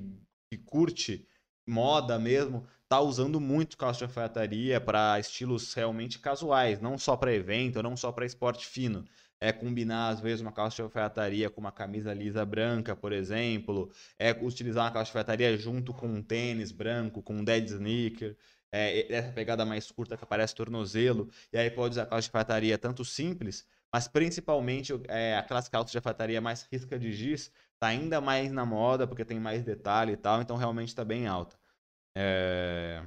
[0.50, 1.26] que curte
[1.66, 7.32] moda mesmo, tá usando muito calça de alfaiataria para estilos realmente casuais, não só para
[7.34, 9.04] evento, não só para esporte fino.
[9.40, 13.90] É combinar, às vezes, uma calça de alfaiataria com uma camisa lisa branca, por exemplo.
[14.18, 18.36] É utilizar uma calça de alfaiataria junto com um tênis branco, com um dead sneaker.
[18.76, 21.30] É, essa pegada mais curta que aparece tornozelo.
[21.52, 25.98] E aí pode usar calça de alfaiataria tanto simples, mas principalmente é, aquelas calças de
[25.98, 30.16] alfaiataria mais risca de giz, tá ainda mais na moda, porque tem mais detalhe e
[30.16, 31.58] tal, então realmente está bem alta.
[32.14, 33.02] É...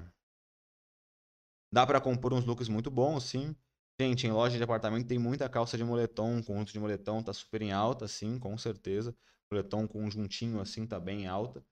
[1.71, 3.55] Dá para compor uns looks muito bons, sim.
[4.01, 7.61] Gente, em loja de departamento tem muita calça de moletom, conjunto de moletom tá super
[7.61, 9.15] em alta, sim, com certeza.
[9.51, 11.63] Moletom conjuntinho assim tá bem alta.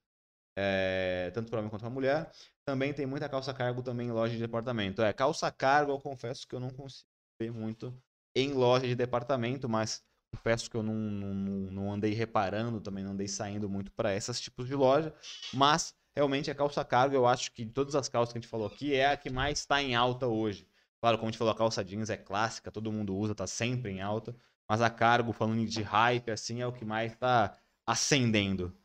[0.56, 1.32] É...
[1.34, 2.32] Tanto para homem quanto para mulher.
[2.68, 5.02] Também tem muita calça cargo também em loja de departamento.
[5.02, 7.08] É, calça cargo eu confesso que eu não consigo
[7.42, 7.98] ver muito
[8.36, 10.04] em loja de departamento, mas
[10.36, 11.34] confesso que eu não, não,
[11.72, 15.16] não andei reparando, também não andei saindo muito para esses tipos de loja,
[15.54, 18.50] mas realmente a calça cargo, eu acho que de todas as calças que a gente
[18.50, 20.68] falou aqui, é a que mais está em alta hoje.
[21.00, 23.92] Claro, como a gente falou, a calça jeans é clássica, todo mundo usa, tá sempre
[23.92, 24.36] em alta.
[24.70, 28.76] Mas a cargo, falando de hype, assim, é o que mais tá ascendendo.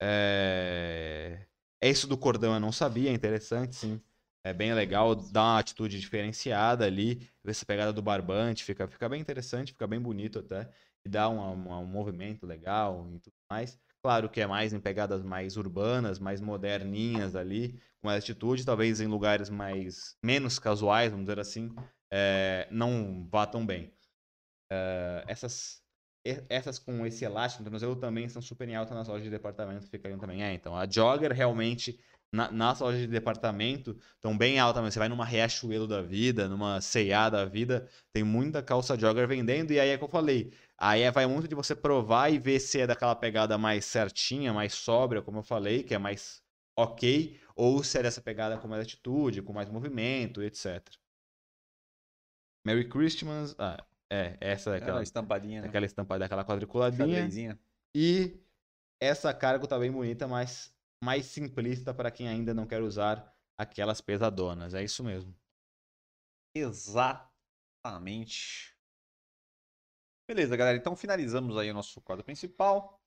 [0.00, 1.46] É...
[1.82, 4.00] Isso do cordão eu não sabia, é interessante, sim.
[4.44, 7.28] É bem legal, dá uma atitude diferenciada ali.
[7.44, 10.68] Essa pegada do barbante, fica, fica bem interessante, fica bem bonito até.
[11.04, 13.78] E dá um, um movimento legal e tudo mais.
[14.02, 19.00] Claro que é mais em pegadas mais urbanas, mais moderninhas ali, com mais atitude, talvez
[19.00, 21.72] em lugares mais menos casuais, vamos dizer assim,
[22.12, 23.92] é, não vá tão bem.
[24.70, 25.81] É, essas,
[26.24, 29.86] essas com esse elástico no tornozelo também são super em alta nas lojas de departamento,
[29.86, 30.42] ficariam também.
[30.42, 31.98] É, então, a Jogger realmente
[32.32, 36.48] na, nas lojas de departamento estão bem altas, mas você vai numa Riachuelo da vida,
[36.48, 40.52] numa C&A da vida, tem muita calça jogger vendendo, e aí é que eu falei,
[40.78, 44.52] aí é, vai muito de você provar e ver se é daquela pegada mais certinha,
[44.52, 46.42] mais sóbria, como eu falei, que é mais
[46.76, 50.82] ok, ou se é dessa pegada com mais atitude, com mais movimento, etc.
[52.64, 55.68] Merry Christmas, ah, é, essa é aquela, estampadinha, né?
[55.68, 57.58] aquela estampada, daquela quadriculadinha.
[57.96, 58.38] E
[59.00, 64.02] essa carga tá bem bonita, mas mais simplista para quem ainda não quer usar aquelas
[64.02, 64.74] pesadonas.
[64.74, 65.34] É isso mesmo.
[66.54, 67.26] Exatamente.
[70.28, 70.76] Beleza, galera.
[70.76, 73.02] Então finalizamos aí o nosso quadro principal.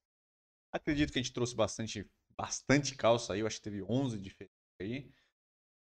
[0.73, 3.41] Acredito que a gente trouxe bastante, bastante calça aí.
[3.41, 5.13] Eu acho que teve 11 diferentes aí.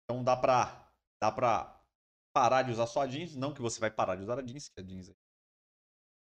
[0.04, 0.92] Então dá pra,
[1.22, 1.80] dá pra
[2.34, 3.36] parar de usar só a jeans.
[3.36, 5.14] Não que você vai parar de usar a jeans, que a jeans é...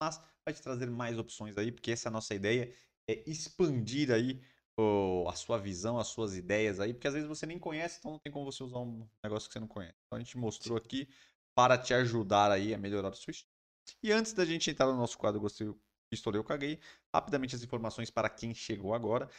[0.01, 2.73] Mas vai te trazer mais opções aí, porque essa é a nossa ideia.
[3.09, 4.41] É expandir aí
[5.27, 8.19] a sua visão, as suas ideias aí, porque às vezes você nem conhece, então não
[8.19, 9.95] tem como você usar um negócio que você não conhece.
[10.05, 11.09] Então a gente mostrou aqui
[11.55, 13.51] para te ajudar aí a melhorar o seu estilo.
[14.03, 15.73] E antes da gente entrar no nosso quadro Gostei,
[16.11, 16.79] Pistolei, eu caguei,
[17.13, 19.29] rapidamente as informações para quem chegou agora.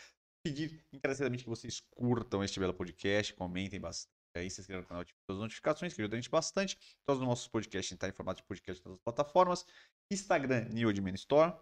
[0.45, 5.03] Pedir encarecidamente que vocês curtam este belo podcast, comentem bastante aí, se inscrevam no canal,
[5.03, 6.79] ativem as notificações, que ajuda a gente bastante.
[7.07, 9.65] Todos os nossos podcasts estão em formato de podcast em todas as plataformas.
[10.11, 11.55] Instagram, New Admin Store.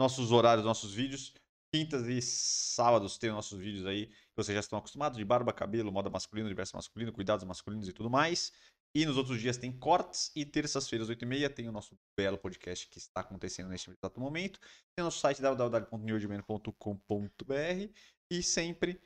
[0.00, 1.34] Nossos horários, nossos vídeos
[1.72, 5.90] quintas e sábados tem nossos vídeos aí que vocês já estão acostumados de barba, cabelo,
[5.92, 8.52] moda masculina, universo masculino, cuidados masculinos e tudo mais.
[8.94, 12.96] E nos outros dias tem cortes e terças-feiras, 8h30, tem o nosso belo podcast que
[12.98, 14.58] está acontecendo neste exato momento.
[14.96, 17.92] Tem o nosso site www.newdman.com.br
[18.30, 18.98] e sempre,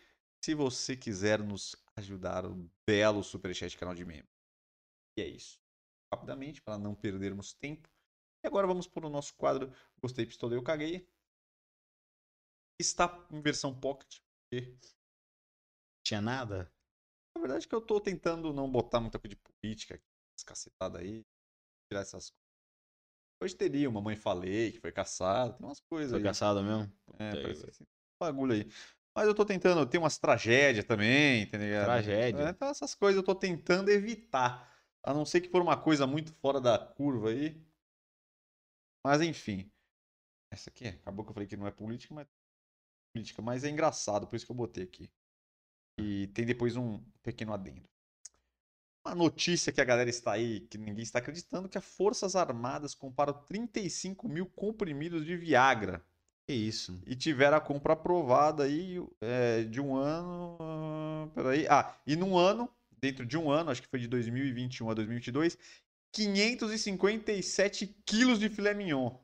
[0.44, 4.30] se você quiser nos ajudar, o belo superchat canal de membro.
[5.18, 5.60] E é isso.
[6.12, 7.88] Rapidamente, para não perdermos tempo.
[8.44, 11.08] E agora vamos para o nosso quadro Gostei, Pistolei, Eu Caguei
[12.82, 14.18] está em versão Pocket.
[14.50, 14.76] Porque...
[16.04, 16.70] Tinha nada?
[17.34, 20.04] Na verdade que eu tô tentando não botar muita coisa de política aqui,
[20.44, 21.24] cacetadas aí,
[21.88, 22.42] tirar essas coisas.
[23.42, 26.22] Hoje teria uma mãe falei que foi caçada, tem umas coisas foi aí.
[26.22, 26.92] Foi caçada mesmo?
[27.18, 27.84] É, parece assim,
[28.20, 28.68] bagulho aí.
[29.14, 31.84] Mas eu tô tentando, tem umas tragédias também, entendeu?
[31.84, 32.42] Tragédia.
[32.44, 34.72] É, então essas coisas eu tô tentando evitar.
[35.02, 37.60] A não ser que for uma coisa muito fora da curva aí.
[39.04, 39.70] Mas enfim.
[40.50, 42.26] Essa aqui, acabou que eu falei que não é política, mas
[43.12, 45.10] política, mas é engraçado, por isso que eu botei aqui.
[45.98, 47.88] E tem depois um pequeno adendo.
[49.04, 52.94] Uma notícia que a galera está aí, que ninguém está acreditando, que as Forças Armadas
[52.94, 56.04] compraram 35 mil comprimidos de Viagra.
[56.46, 57.00] Que isso?
[57.06, 60.56] E tiveram a compra aprovada aí é, de um ano.
[60.60, 61.66] Uh, peraí.
[61.68, 62.68] Ah, e num ano,
[63.00, 65.56] dentro de um ano, acho que foi de 2021 a 2022,
[66.12, 69.16] 557 quilos de filé mignon.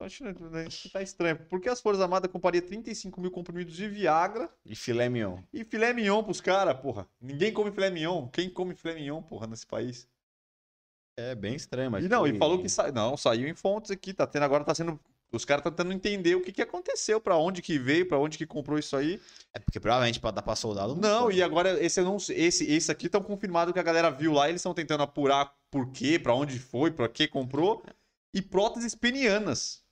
[0.00, 0.22] Acho
[0.70, 1.36] que tá estranho.
[1.48, 5.42] Por que as Forças Armadas compraria 35 mil comprimidos de Viagra e filé mignon?
[5.52, 7.08] E filé mignon pros caras, porra.
[7.20, 8.28] Ninguém come filé mignon.
[8.28, 10.06] Quem come filé mignon, porra, nesse país?
[11.20, 12.04] É bem estranho, mas.
[12.04, 12.92] E não, e falou que sa...
[12.92, 15.00] não, saiu em fontes aqui, tá tendo agora, tá sendo
[15.32, 18.38] Os caras estão tentando entender o que, que aconteceu, pra onde que veio, pra onde
[18.38, 19.20] que comprou isso aí.
[19.52, 21.34] É porque provavelmente pra dar pra soldado Não, foi.
[21.34, 24.60] e agora esse não esse esse aqui estão confirmado que a galera viu lá, eles
[24.60, 27.82] estão tentando apurar por quê, pra onde foi, pra que comprou.
[28.32, 29.82] E próteses penianas.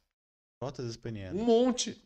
[0.60, 1.42] Próteses penianas.
[1.42, 2.00] Um monte.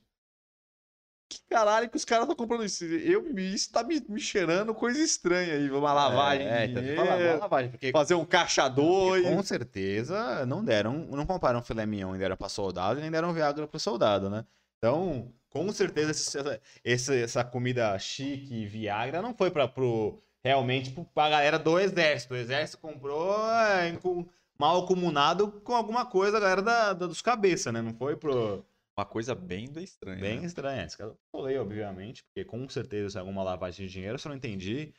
[1.30, 2.84] Que caralho que os caras estão comprando isso?
[2.84, 5.70] Eu, isso tá me, me cheirando coisa estranha aí.
[5.70, 6.44] Uma lavagem.
[6.46, 9.24] É, então, boa lavagem, porque fazer um caixa dois.
[9.24, 13.66] Com certeza não deram, não compraram filé mignon e deram pra soldado, nem deram Viagra
[13.68, 14.44] pro soldado, né?
[14.78, 16.36] Então, com certeza esse-
[16.84, 21.78] essa, essa comida chique e Viagra não foi para pro realmente pro- pra galera do
[21.78, 22.34] exército.
[22.34, 23.96] O exército comprou é,
[24.58, 27.80] mal comunado com alguma coisa a galera da, da- dos cabeça, né?
[27.80, 28.64] Não foi pro
[29.00, 30.20] Uma coisa bem da estranha.
[30.20, 30.46] bem né?
[30.46, 30.84] estranho.
[30.84, 34.28] Esse cara eu falei, obviamente, porque com certeza é alguma lavagem de dinheiro, eu só
[34.28, 34.92] não entendi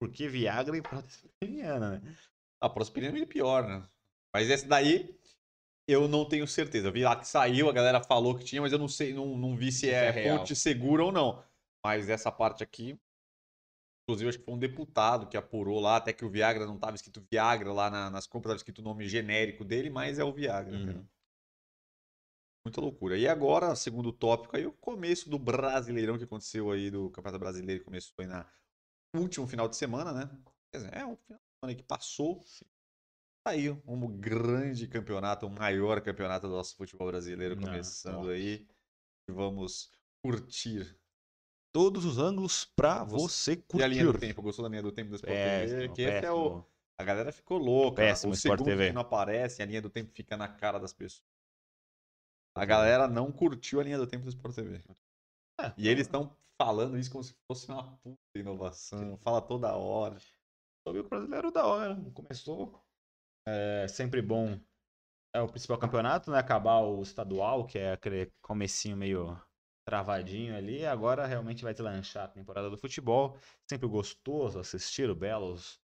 [0.00, 2.16] por que Viagra e prótese peniana, né?
[2.60, 3.84] A Prosperina é pior, né?
[4.32, 5.18] Mas esse daí
[5.88, 6.86] eu não tenho certeza.
[6.86, 9.36] Eu vi lá que saiu, a galera falou que tinha, mas eu não sei, não,
[9.36, 11.44] não vi se é, é fonte segura ou não.
[11.84, 12.96] Mas essa parte aqui,
[14.04, 16.94] inclusive acho que foi um deputado que apurou lá, até que o Viagra não estava
[16.94, 20.32] escrito Viagra lá na- nas compras, estava escrito o nome genérico dele, mas é o
[20.32, 20.76] Viagra.
[20.76, 21.04] Uhum.
[22.64, 23.16] Muita loucura.
[23.16, 27.80] E agora, segundo tópico aí, o começo do Brasileirão que aconteceu aí, do Campeonato Brasileiro,
[27.80, 28.46] que começou aí na
[29.14, 30.30] último final de semana, né?
[30.72, 32.40] Quer dizer, é um final de semana que passou.
[33.46, 38.30] Saiu um grande campeonato, o maior campeonato do nosso futebol brasileiro Não, começando top.
[38.30, 38.66] aí.
[39.28, 39.90] E vamos
[40.24, 40.96] curtir.
[41.74, 43.78] Todos os ângulos pra Você- você curtir.
[43.80, 44.40] E a linha do tempo?
[44.40, 45.44] Gostou da linha do tempo do Sport TV?
[45.74, 46.42] Péssimo, Que esse é o...
[46.44, 46.66] péssimo.
[47.00, 47.96] A galera ficou louca.
[47.96, 48.86] Péssimo o Sport segundo TV.
[48.88, 51.24] que não aparece, a linha do tempo fica na cara das pessoas.
[52.54, 54.80] A galera não curtiu a linha do tempo do Sport TV.
[55.60, 59.16] É, E eles estão falando isso como se fosse uma puta inovação.
[59.18, 60.18] Fala toda hora.
[60.86, 61.96] Sobre o brasileiro da hora.
[62.12, 62.82] Começou.
[63.46, 64.58] É sempre bom.
[65.34, 66.38] É o principal campeonato, né?
[66.38, 69.40] Acabar o estadual, que é aquele comecinho meio
[69.86, 70.84] travadinho ali.
[70.84, 73.36] Agora realmente vai deslanchar a temporada do futebol.
[73.68, 75.80] Sempre gostoso assistir o belos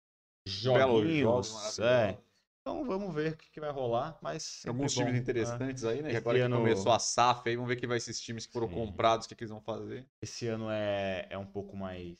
[0.46, 0.62] Belos
[1.02, 1.48] joguinhos.
[1.48, 2.18] jogos é.
[2.62, 4.18] Então vamos ver o que, que vai rolar.
[4.22, 5.20] Mas Alguns bom, times né?
[5.20, 6.10] interessantes aí, né?
[6.10, 8.46] Que Esse agora que ano- começou a SAF aí, vamos ver quem vai esses times
[8.46, 8.74] que foram Sim.
[8.74, 10.06] comprados, o que, que eles vão fazer.
[10.22, 12.16] Esse ano é, é um pouco mais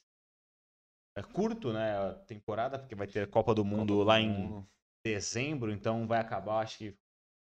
[1.16, 1.96] é curto, né?
[1.96, 4.66] A temporada, porque vai ter Copa do Mundo Copa do lá em Mundo.
[5.04, 6.96] dezembro, então vai acabar, acho que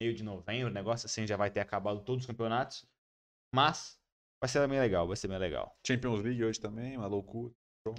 [0.01, 2.85] meio de novembro, o negócio assim já vai ter acabado todos os campeonatos.
[3.55, 3.99] Mas
[4.43, 5.75] vai ser bem legal, vai ser bem legal.
[5.87, 7.53] Champions League hoje também, uma loucura.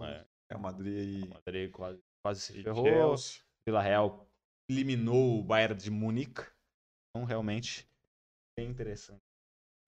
[0.04, 3.16] É, É o Madrid o Madrid quase, quase se e, e ferrou.
[3.66, 4.25] Vila Real
[4.70, 6.42] eliminou o Bayern de Munique.
[7.10, 7.90] Então, realmente,
[8.58, 9.24] bem interessante.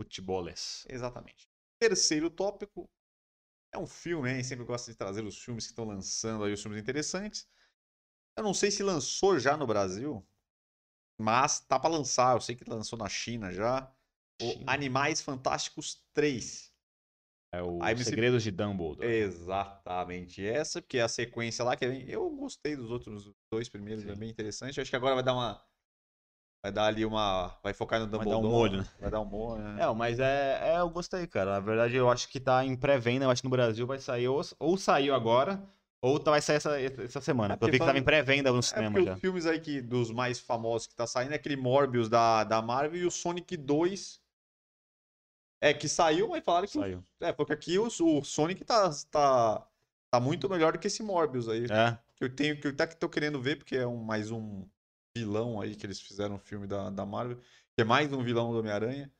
[0.02, 0.86] Futeboles.
[0.90, 1.50] Exatamente.
[1.82, 2.90] Terceiro tópico
[3.74, 4.44] é um filme, hein?
[4.44, 7.48] Sempre gosto de trazer os filmes que estão lançando aí, os filmes interessantes.
[8.38, 10.26] Eu não sei se lançou já no Brasil,
[11.20, 12.36] mas tá pra lançar.
[12.36, 13.92] Eu sei que lançou na China já.
[14.42, 14.72] O China.
[14.72, 16.72] Animais Fantásticos 3.
[17.52, 19.08] É o Aí você- Segredos de Dumbledore.
[19.08, 24.06] Exatamente essa, porque é a sequência lá que é eu gostei dos outros dois primeiros,
[24.06, 24.20] é Sim.
[24.20, 24.80] bem interessante.
[24.82, 25.62] Acho que agora vai dar uma
[26.62, 28.88] vai dar ali uma vai focar no Vai dar Dumbledore, um molho, né?
[29.00, 29.84] Vai dar um molho, né?
[29.84, 31.52] É, mas é, é, eu gostei, cara.
[31.52, 33.26] Na verdade, eu acho que tá em pré-venda.
[33.26, 35.64] Eu acho que no Brasil vai sair ou, ou saiu agora,
[36.02, 37.54] ou tá- vai sair essa, essa semana.
[37.54, 39.14] É porque eu vi que tava em pré-venda no É cinema porque já.
[39.14, 42.62] os filmes aí que, dos mais famosos que tá saindo é aquele Morbius da, da
[42.62, 44.20] Marvel e o Sonic 2.
[45.60, 46.78] É, que saiu, mas falaram que.
[46.78, 47.04] o- Saiu.
[47.20, 49.68] É, porque aqui o, o Sonic tá, tá,
[50.12, 51.66] tá muito melhor do que esse Morbius aí.
[51.66, 54.32] É, Que eu tenho, que eu até que tô querendo ver, porque é um, mais
[54.32, 54.68] um
[55.16, 57.38] vilão aí que eles fizeram um filme da, da Marvel.
[57.76, 59.12] Que é mais um vilão do Homem-Aranha.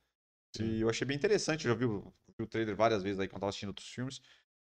[0.60, 1.68] E eu achei bem interessante.
[1.68, 4.20] Eu já vi, o- vi o trailer várias vezes aí quando tava assistindo outros filmes.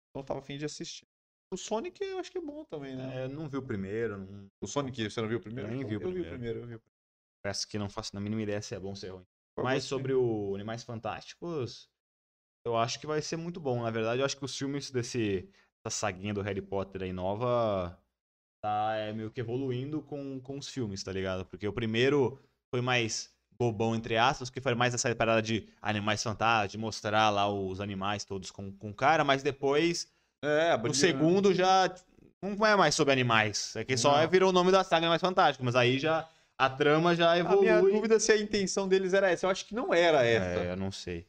[0.09, 1.05] Então eu tava afim de assistir.
[1.53, 3.23] O Sonic eu acho que é bom também, né?
[3.23, 4.17] é, não vi o primeiro.
[4.17, 4.47] Não...
[4.61, 5.69] O Sonic, você não viu o primeiro?
[5.69, 6.29] Eu nem vi o eu vi o primeiro.
[6.29, 6.59] primeiro.
[6.61, 6.81] Eu vi o
[7.43, 9.25] Parece que não faço a mínima ideia se é bom ou se é ruim.
[9.55, 9.81] Gostei.
[9.81, 11.89] sobre o Animais Fantásticos,
[12.65, 13.81] eu acho que vai ser muito bom.
[13.81, 15.49] Na verdade, eu acho que os filmes desse
[15.85, 17.97] essa saguinha do Harry Potter aí nova
[18.63, 21.45] tá é, meio que evoluindo com, com os filmes, tá ligado?
[21.45, 22.39] Porque o primeiro
[22.69, 27.29] foi mais bobão, entre aspas, que foi mais essa parada de animais fantásticos, de mostrar
[27.29, 30.11] lá os animais todos com, com cara, mas depois,
[30.43, 31.93] É, no segundo já
[32.41, 33.75] não é mais sobre animais.
[33.75, 34.29] É que só Não.
[34.29, 36.27] virou o nome da saga Animais Fantásticos, mas aí já
[36.65, 37.61] a trama já A evolui.
[37.61, 39.45] minha dúvida é se a intenção deles era essa.
[39.45, 40.63] Eu acho que não era essa.
[40.63, 41.27] É, eu não sei.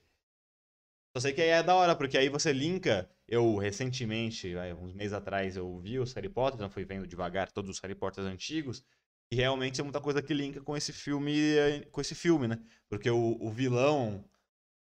[1.16, 3.09] Só sei que aí é da hora, porque aí você linka.
[3.28, 7.70] Eu, recentemente, uns meses atrás, eu vi os Harry Potter, então fui vendo devagar todos
[7.70, 8.85] os Harry Potters antigos.
[9.33, 12.59] E realmente é muita coisa que linka com esse filme, eh, com esse filme, né?
[12.91, 14.22] Porque o, o vilão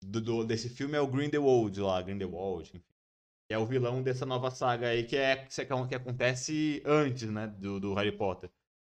[0.00, 2.84] do, do- desse filme é o Grindelwald lá, Grindelwald, enfim.
[3.48, 5.48] Que é o vilão dessa nova saga aí, que é que,
[5.88, 8.48] que acontece antes, né, do, do Harry Potter.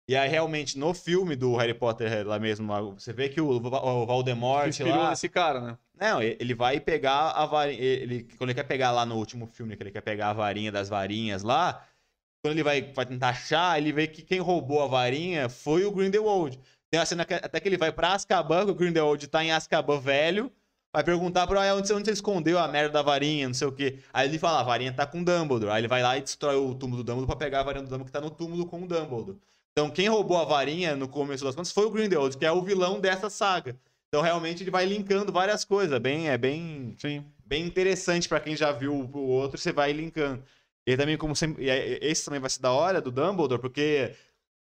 [0.09, 3.51] E aí, realmente, no filme do Harry Potter lá mesmo, lá, você vê que o,
[3.51, 5.11] o Voldemort inspirou lá...
[5.11, 5.79] nesse cara, né?
[6.01, 7.79] Não, ele vai pegar a varinha.
[7.83, 10.73] Ele, quando ele quer pegar lá no último filme, que ele quer pegar a varinha
[10.73, 11.85] das varinhas lá,
[12.43, 15.91] quando ele vai, vai tentar achar, ele vê que quem roubou a varinha foi o
[15.93, 16.59] Grindelwald.
[16.91, 19.53] Tem uma cena que, até que ele vai pra Azkaban, que o Grindelwald tá em
[19.53, 20.51] Azkaban velho,
[20.91, 23.69] vai perguntar pra ele onde, você- onde você escondeu a merda da varinha, não sei
[23.69, 23.99] o quê.
[24.11, 25.71] Aí ele fala, a varinha tá com o Dumbledore.
[25.73, 27.91] Aí ele vai lá e destrói o túmulo do Dumbledore pra pegar a varinha do
[27.91, 29.37] Dumbledore que tá no túmulo com o Dumbledore.
[29.79, 32.61] Então quem roubou a varinha no começo das contas foi o Grindelwald, que é o
[32.61, 33.77] vilão dessa saga.
[34.09, 37.25] Então realmente ele vai linkando várias coisas, é bem, é bem, Sim.
[37.47, 40.43] bem interessante pra quem já viu o outro, você vai linkando.
[40.85, 41.65] E também como sempre,
[42.03, 44.17] esse também vai ser da hora do Dumbledore, porque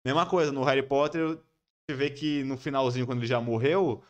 [0.05, 1.39] mesma coisa no Harry Potter,
[1.89, 4.05] você vê que no finalzinho quando ele já morreu,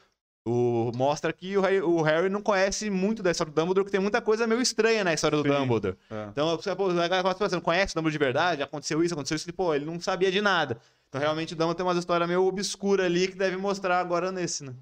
[0.48, 3.96] o, mostra que o Harry, o Harry não conhece muito da história do Dumbledore, porque
[3.96, 5.50] tem muita coisa meio estranha na história do Sim.
[5.50, 5.96] Dumbledore.
[6.09, 6.28] É.
[6.30, 8.62] Então, você, pô, a galera fala, você não conhece o Dumbledore de verdade?
[8.62, 9.50] Aconteceu isso, aconteceu isso.
[9.50, 10.78] E, pô, ele não sabia de nada.
[11.09, 14.64] Então, realmente, o Dumbledore tem umas histórias meio obscuras ali que deve mostrar agora nesse,
[14.64, 14.74] né?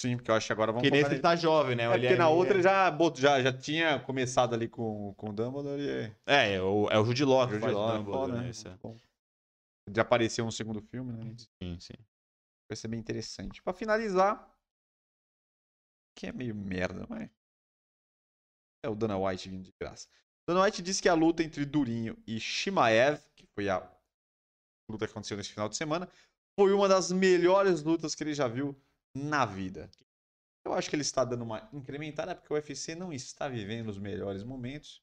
[0.00, 1.84] Sim, porque eu acho que agora vamos Porque nesse ele tá jovem, né?
[1.84, 5.32] É porque na ele outra ele já, já, já tinha começado ali com, com o
[5.32, 8.42] Dumbledore e É, é o, é o Jude Law que faz o é Dumbledore, né?
[8.42, 8.50] né?
[8.50, 8.96] Esse é- Muito bom.
[9.94, 11.34] Já apareceu um segundo filme, né?
[11.62, 11.94] Sim, sim.
[12.68, 13.62] Vai ser bem interessante.
[13.62, 14.52] Pra finalizar,
[16.14, 17.30] que é meio merda, mas
[18.84, 20.08] é o Dana White vindo de graça.
[20.46, 23.80] Dana White disse que a luta entre Durinho e Shimaev, que foi a
[24.88, 26.08] luta que aconteceu nesse final de semana,
[26.58, 28.76] foi uma das melhores lutas que ele já viu
[29.14, 29.90] na vida.
[30.64, 33.98] Eu acho que ele está dando uma incrementada porque o UFC não está vivendo os
[33.98, 35.02] melhores momentos.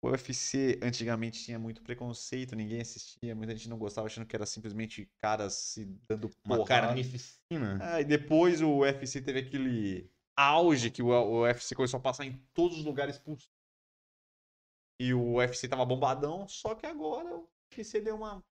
[0.00, 4.46] O UFC antigamente tinha muito preconceito, ninguém assistia, muita gente não gostava, achando que era
[4.46, 6.86] simplesmente caras se dando Uma porrada.
[6.86, 7.78] carnificina.
[7.80, 12.24] Ah, e depois o UFC teve aquele auge que o, o UFC começou a passar
[12.24, 13.50] em todos os lugares possíveis.
[15.00, 17.42] E o UFC tava bombadão, só que agora
[17.78, 18.42] o UFC deu uma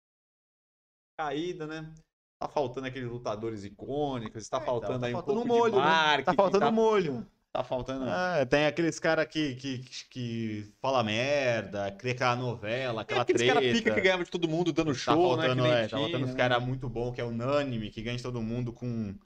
[1.18, 1.92] caída, né?
[2.38, 5.72] Tá faltando aqueles lutadores icônicos, tá É, faltando então, tá aí um faltando pouco molho,
[5.72, 5.84] de né?
[5.84, 7.26] marketing, Tá faltando tá, molho.
[7.52, 8.04] tá faltando...
[8.06, 9.78] Ah, tem aqueles caras que, que,
[10.10, 13.54] que fala merda, cria aquela novela, É aquela aqueles treta.
[13.54, 15.48] caras pica que ganhava de todo mundo dando Tá show, né?
[15.48, 16.36] faltando, que nem é, tá faltando os né?
[16.36, 19.18] caras muito bom, que é unânime, que ganha de todo mundo com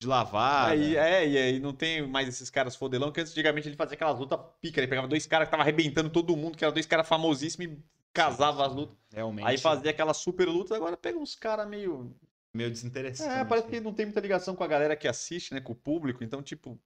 [0.00, 0.72] de lavada.
[0.72, 4.18] Aí, é, e aí não tem mais esses caras fodelão, que antigamente ele fazia aquelas
[4.18, 7.08] lutas pica, ele pegava dois caras que tava arrebentando todo mundo, que eram dois caras
[7.08, 7.82] famosíssimos e
[8.12, 8.96] casava as lutas.
[9.12, 9.46] Realmente.
[9.46, 12.14] Aí fazia aquela super luta, agora pega uns caras meio.
[12.54, 13.30] meio desinteressante.
[13.30, 15.60] É, parece que não tem muita ligação com a galera que assiste, né?
[15.60, 16.78] Com o público, então, tipo.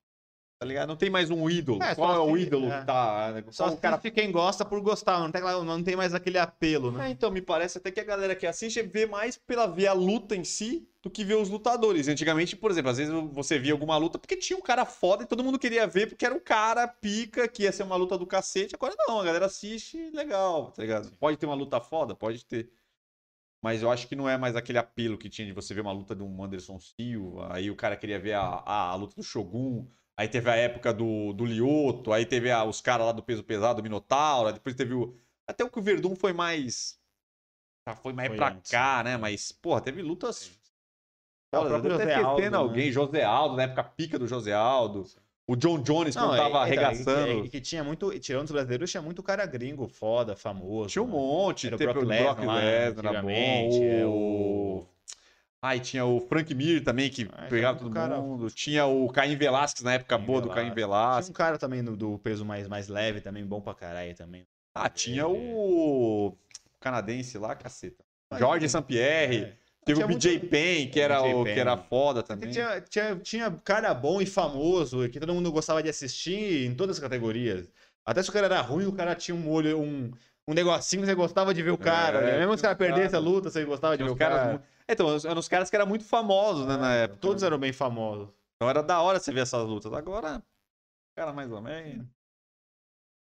[0.64, 0.88] Tá ligado?
[0.88, 1.82] Não tem mais um ídolo.
[1.82, 2.80] É, Qual só é o ídolo é.
[2.80, 3.34] que tá.
[3.50, 6.38] Só Qual o cara assiste quem gosta por gostar, não tem, não tem mais aquele
[6.38, 7.08] apelo, né?
[7.08, 9.92] É, então, me parece até que a galera que assiste vê mais pela ver a
[9.92, 12.08] luta em si do que ver os lutadores.
[12.08, 15.26] Antigamente, por exemplo, às vezes você via alguma luta porque tinha um cara foda e
[15.26, 18.26] todo mundo queria ver porque era um cara pica que ia ser uma luta do
[18.26, 18.74] cacete.
[18.74, 21.12] Agora não, a galera assiste legal, tá ligado?
[21.20, 22.14] Pode ter uma luta foda?
[22.14, 22.70] Pode ter.
[23.62, 25.92] Mas eu acho que não é mais aquele apelo que tinha de você ver uma
[25.92, 29.22] luta de um Anderson Silva, aí o cara queria ver a, a, a luta do
[29.22, 29.86] Shogun,
[30.16, 33.44] aí teve a época do, do Lioto, aí teve a- os caras lá do peso
[33.44, 35.18] pesado, do Minotauro, depois teve o.
[35.46, 36.98] Até o que o Verdun foi mais.
[37.88, 39.04] Já foi mais Foi pra antes, cá, né?
[39.04, 39.16] né?
[39.16, 40.50] Mas, porra, teve lutas.
[41.52, 42.56] É, o Foda, próprio até esquecendo Aldo, né?
[42.58, 45.04] alguém, José Aldo, na época pica do José Aldo.
[45.46, 47.44] O John Jones, quando Não, tava é- é, arregaçando.
[47.44, 50.88] E que tinha muito, tirando os brasileiros, tinha muito cara gringo, foda, famoso.
[50.88, 51.12] Tinha um né?
[51.12, 51.66] monte.
[51.66, 53.30] Era o teve Brock o Lesnar Lesnar, bom.
[53.30, 54.93] antigamente,
[55.64, 55.68] é, O...
[55.68, 58.50] Ai, tinha o Frank Mir também, que Ah, pegava todo cara- mundo.
[58.50, 60.76] Tinha o Caim Velasquez, na época Caim boa do Caim Velasquez.
[60.76, 61.26] Velasquez.
[61.26, 64.46] Tinha um cara também do, do peso mais, mais leve, também bom pra caralho também.
[64.74, 65.26] Ah, tinha É.
[65.26, 66.36] o
[66.80, 68.04] canadense lá, caceta.
[68.30, 69.36] Mas, Jorge é, St-Pierre.
[69.44, 69.64] É.
[69.84, 72.50] Teve Tinha o BJ muito- Penn, que É, era, o, que era foda também.
[72.50, 76.96] Tinha, tinha, tinha cara bom e famoso, que todo mundo gostava de assistir em todas
[76.96, 77.70] as categorias.
[78.04, 80.10] Até se o cara era ruim, o cara tinha um olho, um,
[80.48, 82.20] um negocinho que você gostava de ver o cara.
[82.20, 82.38] É, né?
[82.38, 83.20] Mesmo se o cara perdesse a cara.
[83.20, 84.62] luta, você gostava de ver o caras cara.
[84.88, 87.20] Então, eram os caras que eram muito famosos, né, na época.
[87.20, 88.28] Todos eram bem famosos.
[88.56, 89.92] Então era da hora você ver essas lutas.
[89.92, 90.42] Agora,
[91.16, 92.06] cara mais ou menos.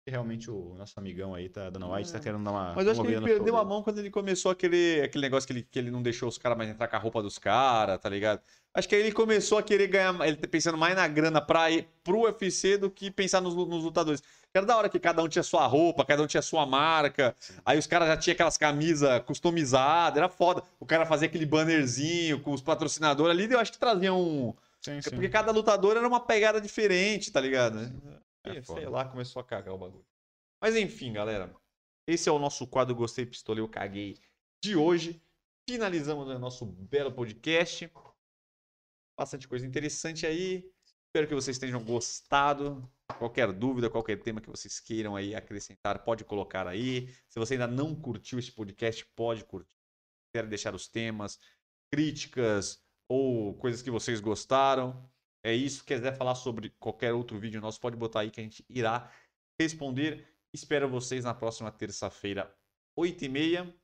[0.05, 2.75] E realmente o nosso amigão aí, tá, Dana White, tá querendo dar uma.
[2.75, 5.53] Mas eu acho que ele perdeu a mão quando ele começou aquele, aquele negócio que
[5.53, 8.09] ele, que ele não deixou os caras mais entrar com a roupa dos caras, tá
[8.09, 8.41] ligado?
[8.75, 10.19] Acho que aí ele começou a querer ganhar.
[10.27, 13.85] Ele tá pensando mais na grana pra ir pro UFC do que pensar nos, nos
[13.85, 14.21] lutadores.
[14.53, 17.37] Era da hora que cada um tinha sua roupa, cada um tinha sua marca.
[17.65, 20.65] Aí os caras já tinham aquelas camisas customizadas, era foda.
[20.81, 24.53] O cara fazia aquele bannerzinho com os patrocinadores ali, eu acho que trazia um.
[24.81, 25.11] Sim, sim.
[25.11, 27.89] Porque cada lutador era uma pegada diferente, tá ligado?
[28.45, 30.07] É sei lá, começou a cagar o bagulho.
[30.61, 31.55] Mas enfim, galera.
[32.07, 34.19] Esse é o nosso quadro Gostei, Pistolei, eu caguei
[34.63, 35.23] de hoje.
[35.69, 37.91] Finalizamos o nosso belo podcast.
[39.17, 40.69] Bastante coisa interessante aí.
[41.07, 42.91] Espero que vocês tenham gostado.
[43.19, 47.09] Qualquer dúvida, qualquer tema que vocês queiram aí acrescentar, pode colocar aí.
[47.29, 49.69] Se você ainda não curtiu esse podcast, pode curtir.
[50.33, 51.39] quiserem deixar os temas,
[51.93, 55.09] críticas ou coisas que vocês gostaram.
[55.45, 55.85] É isso.
[55.85, 59.11] Quiser falar sobre qualquer outro vídeo nosso, pode botar aí que a gente irá
[59.61, 60.27] responder.
[60.55, 62.55] Espero vocês na próxima terça-feira,
[62.99, 63.75] 8h30.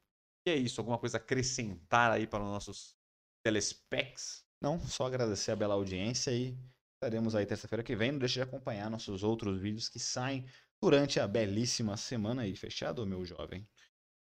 [0.47, 0.81] E é isso.
[0.81, 2.97] Alguma coisa acrescentar aí para os nossos
[3.45, 4.47] telespecs?
[4.61, 6.57] Não, só agradecer a bela audiência e
[6.97, 8.13] estaremos aí terça-feira que vem.
[8.13, 10.45] Não deixe de acompanhar nossos outros vídeos que saem
[10.81, 12.55] durante a belíssima semana aí.
[12.55, 13.67] Fechado, meu jovem?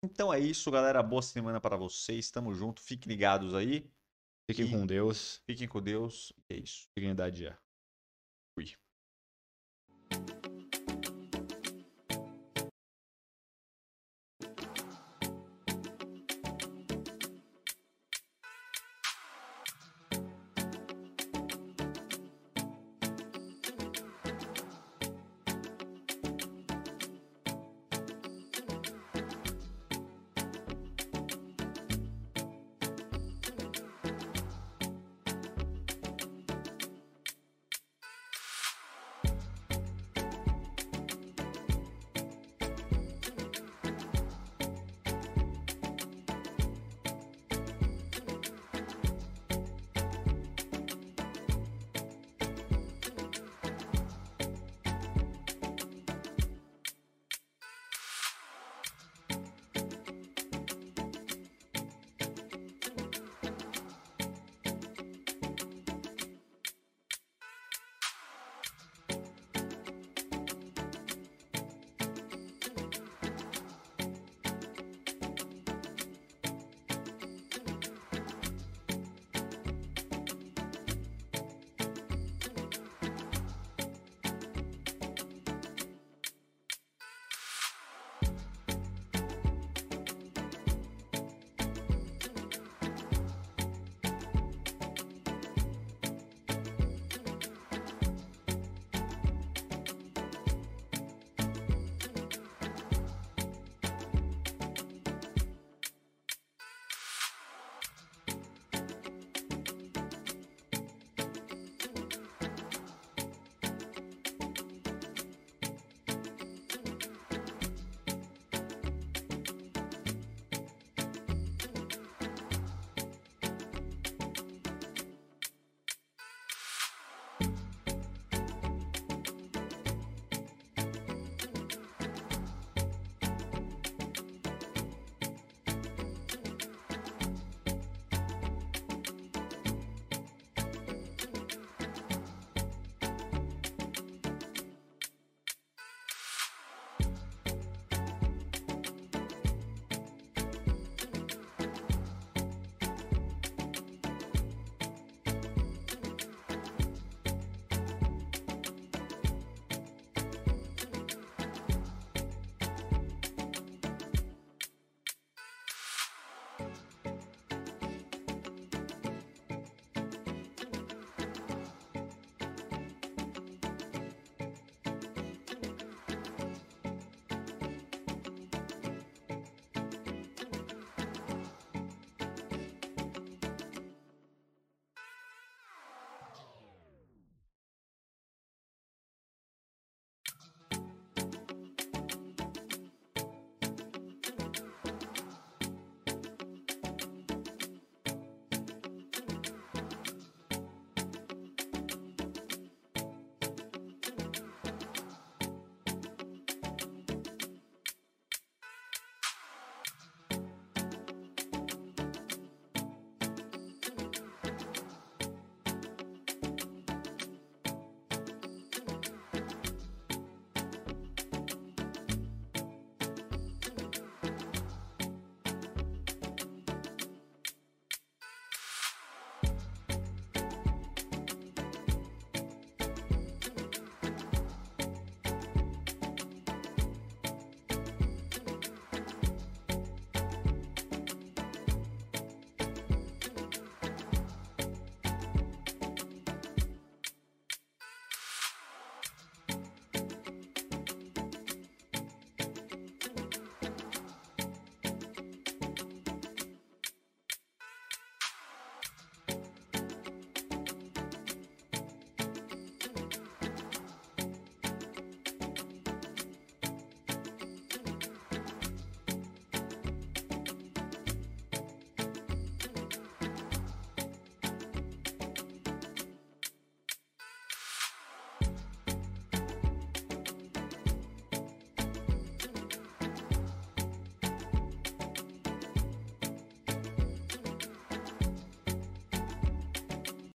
[0.02, 1.02] Então é isso, galera.
[1.02, 2.30] Boa semana para vocês.
[2.30, 2.80] Tamo junto.
[2.80, 3.90] Fiquem ligados aí.
[4.50, 5.42] Fiquem E- com Deus.
[5.46, 6.32] Fiquem com Deus.
[6.50, 6.88] E é isso.
[6.96, 7.58] Dignidade já.
[8.54, 8.74] Fui.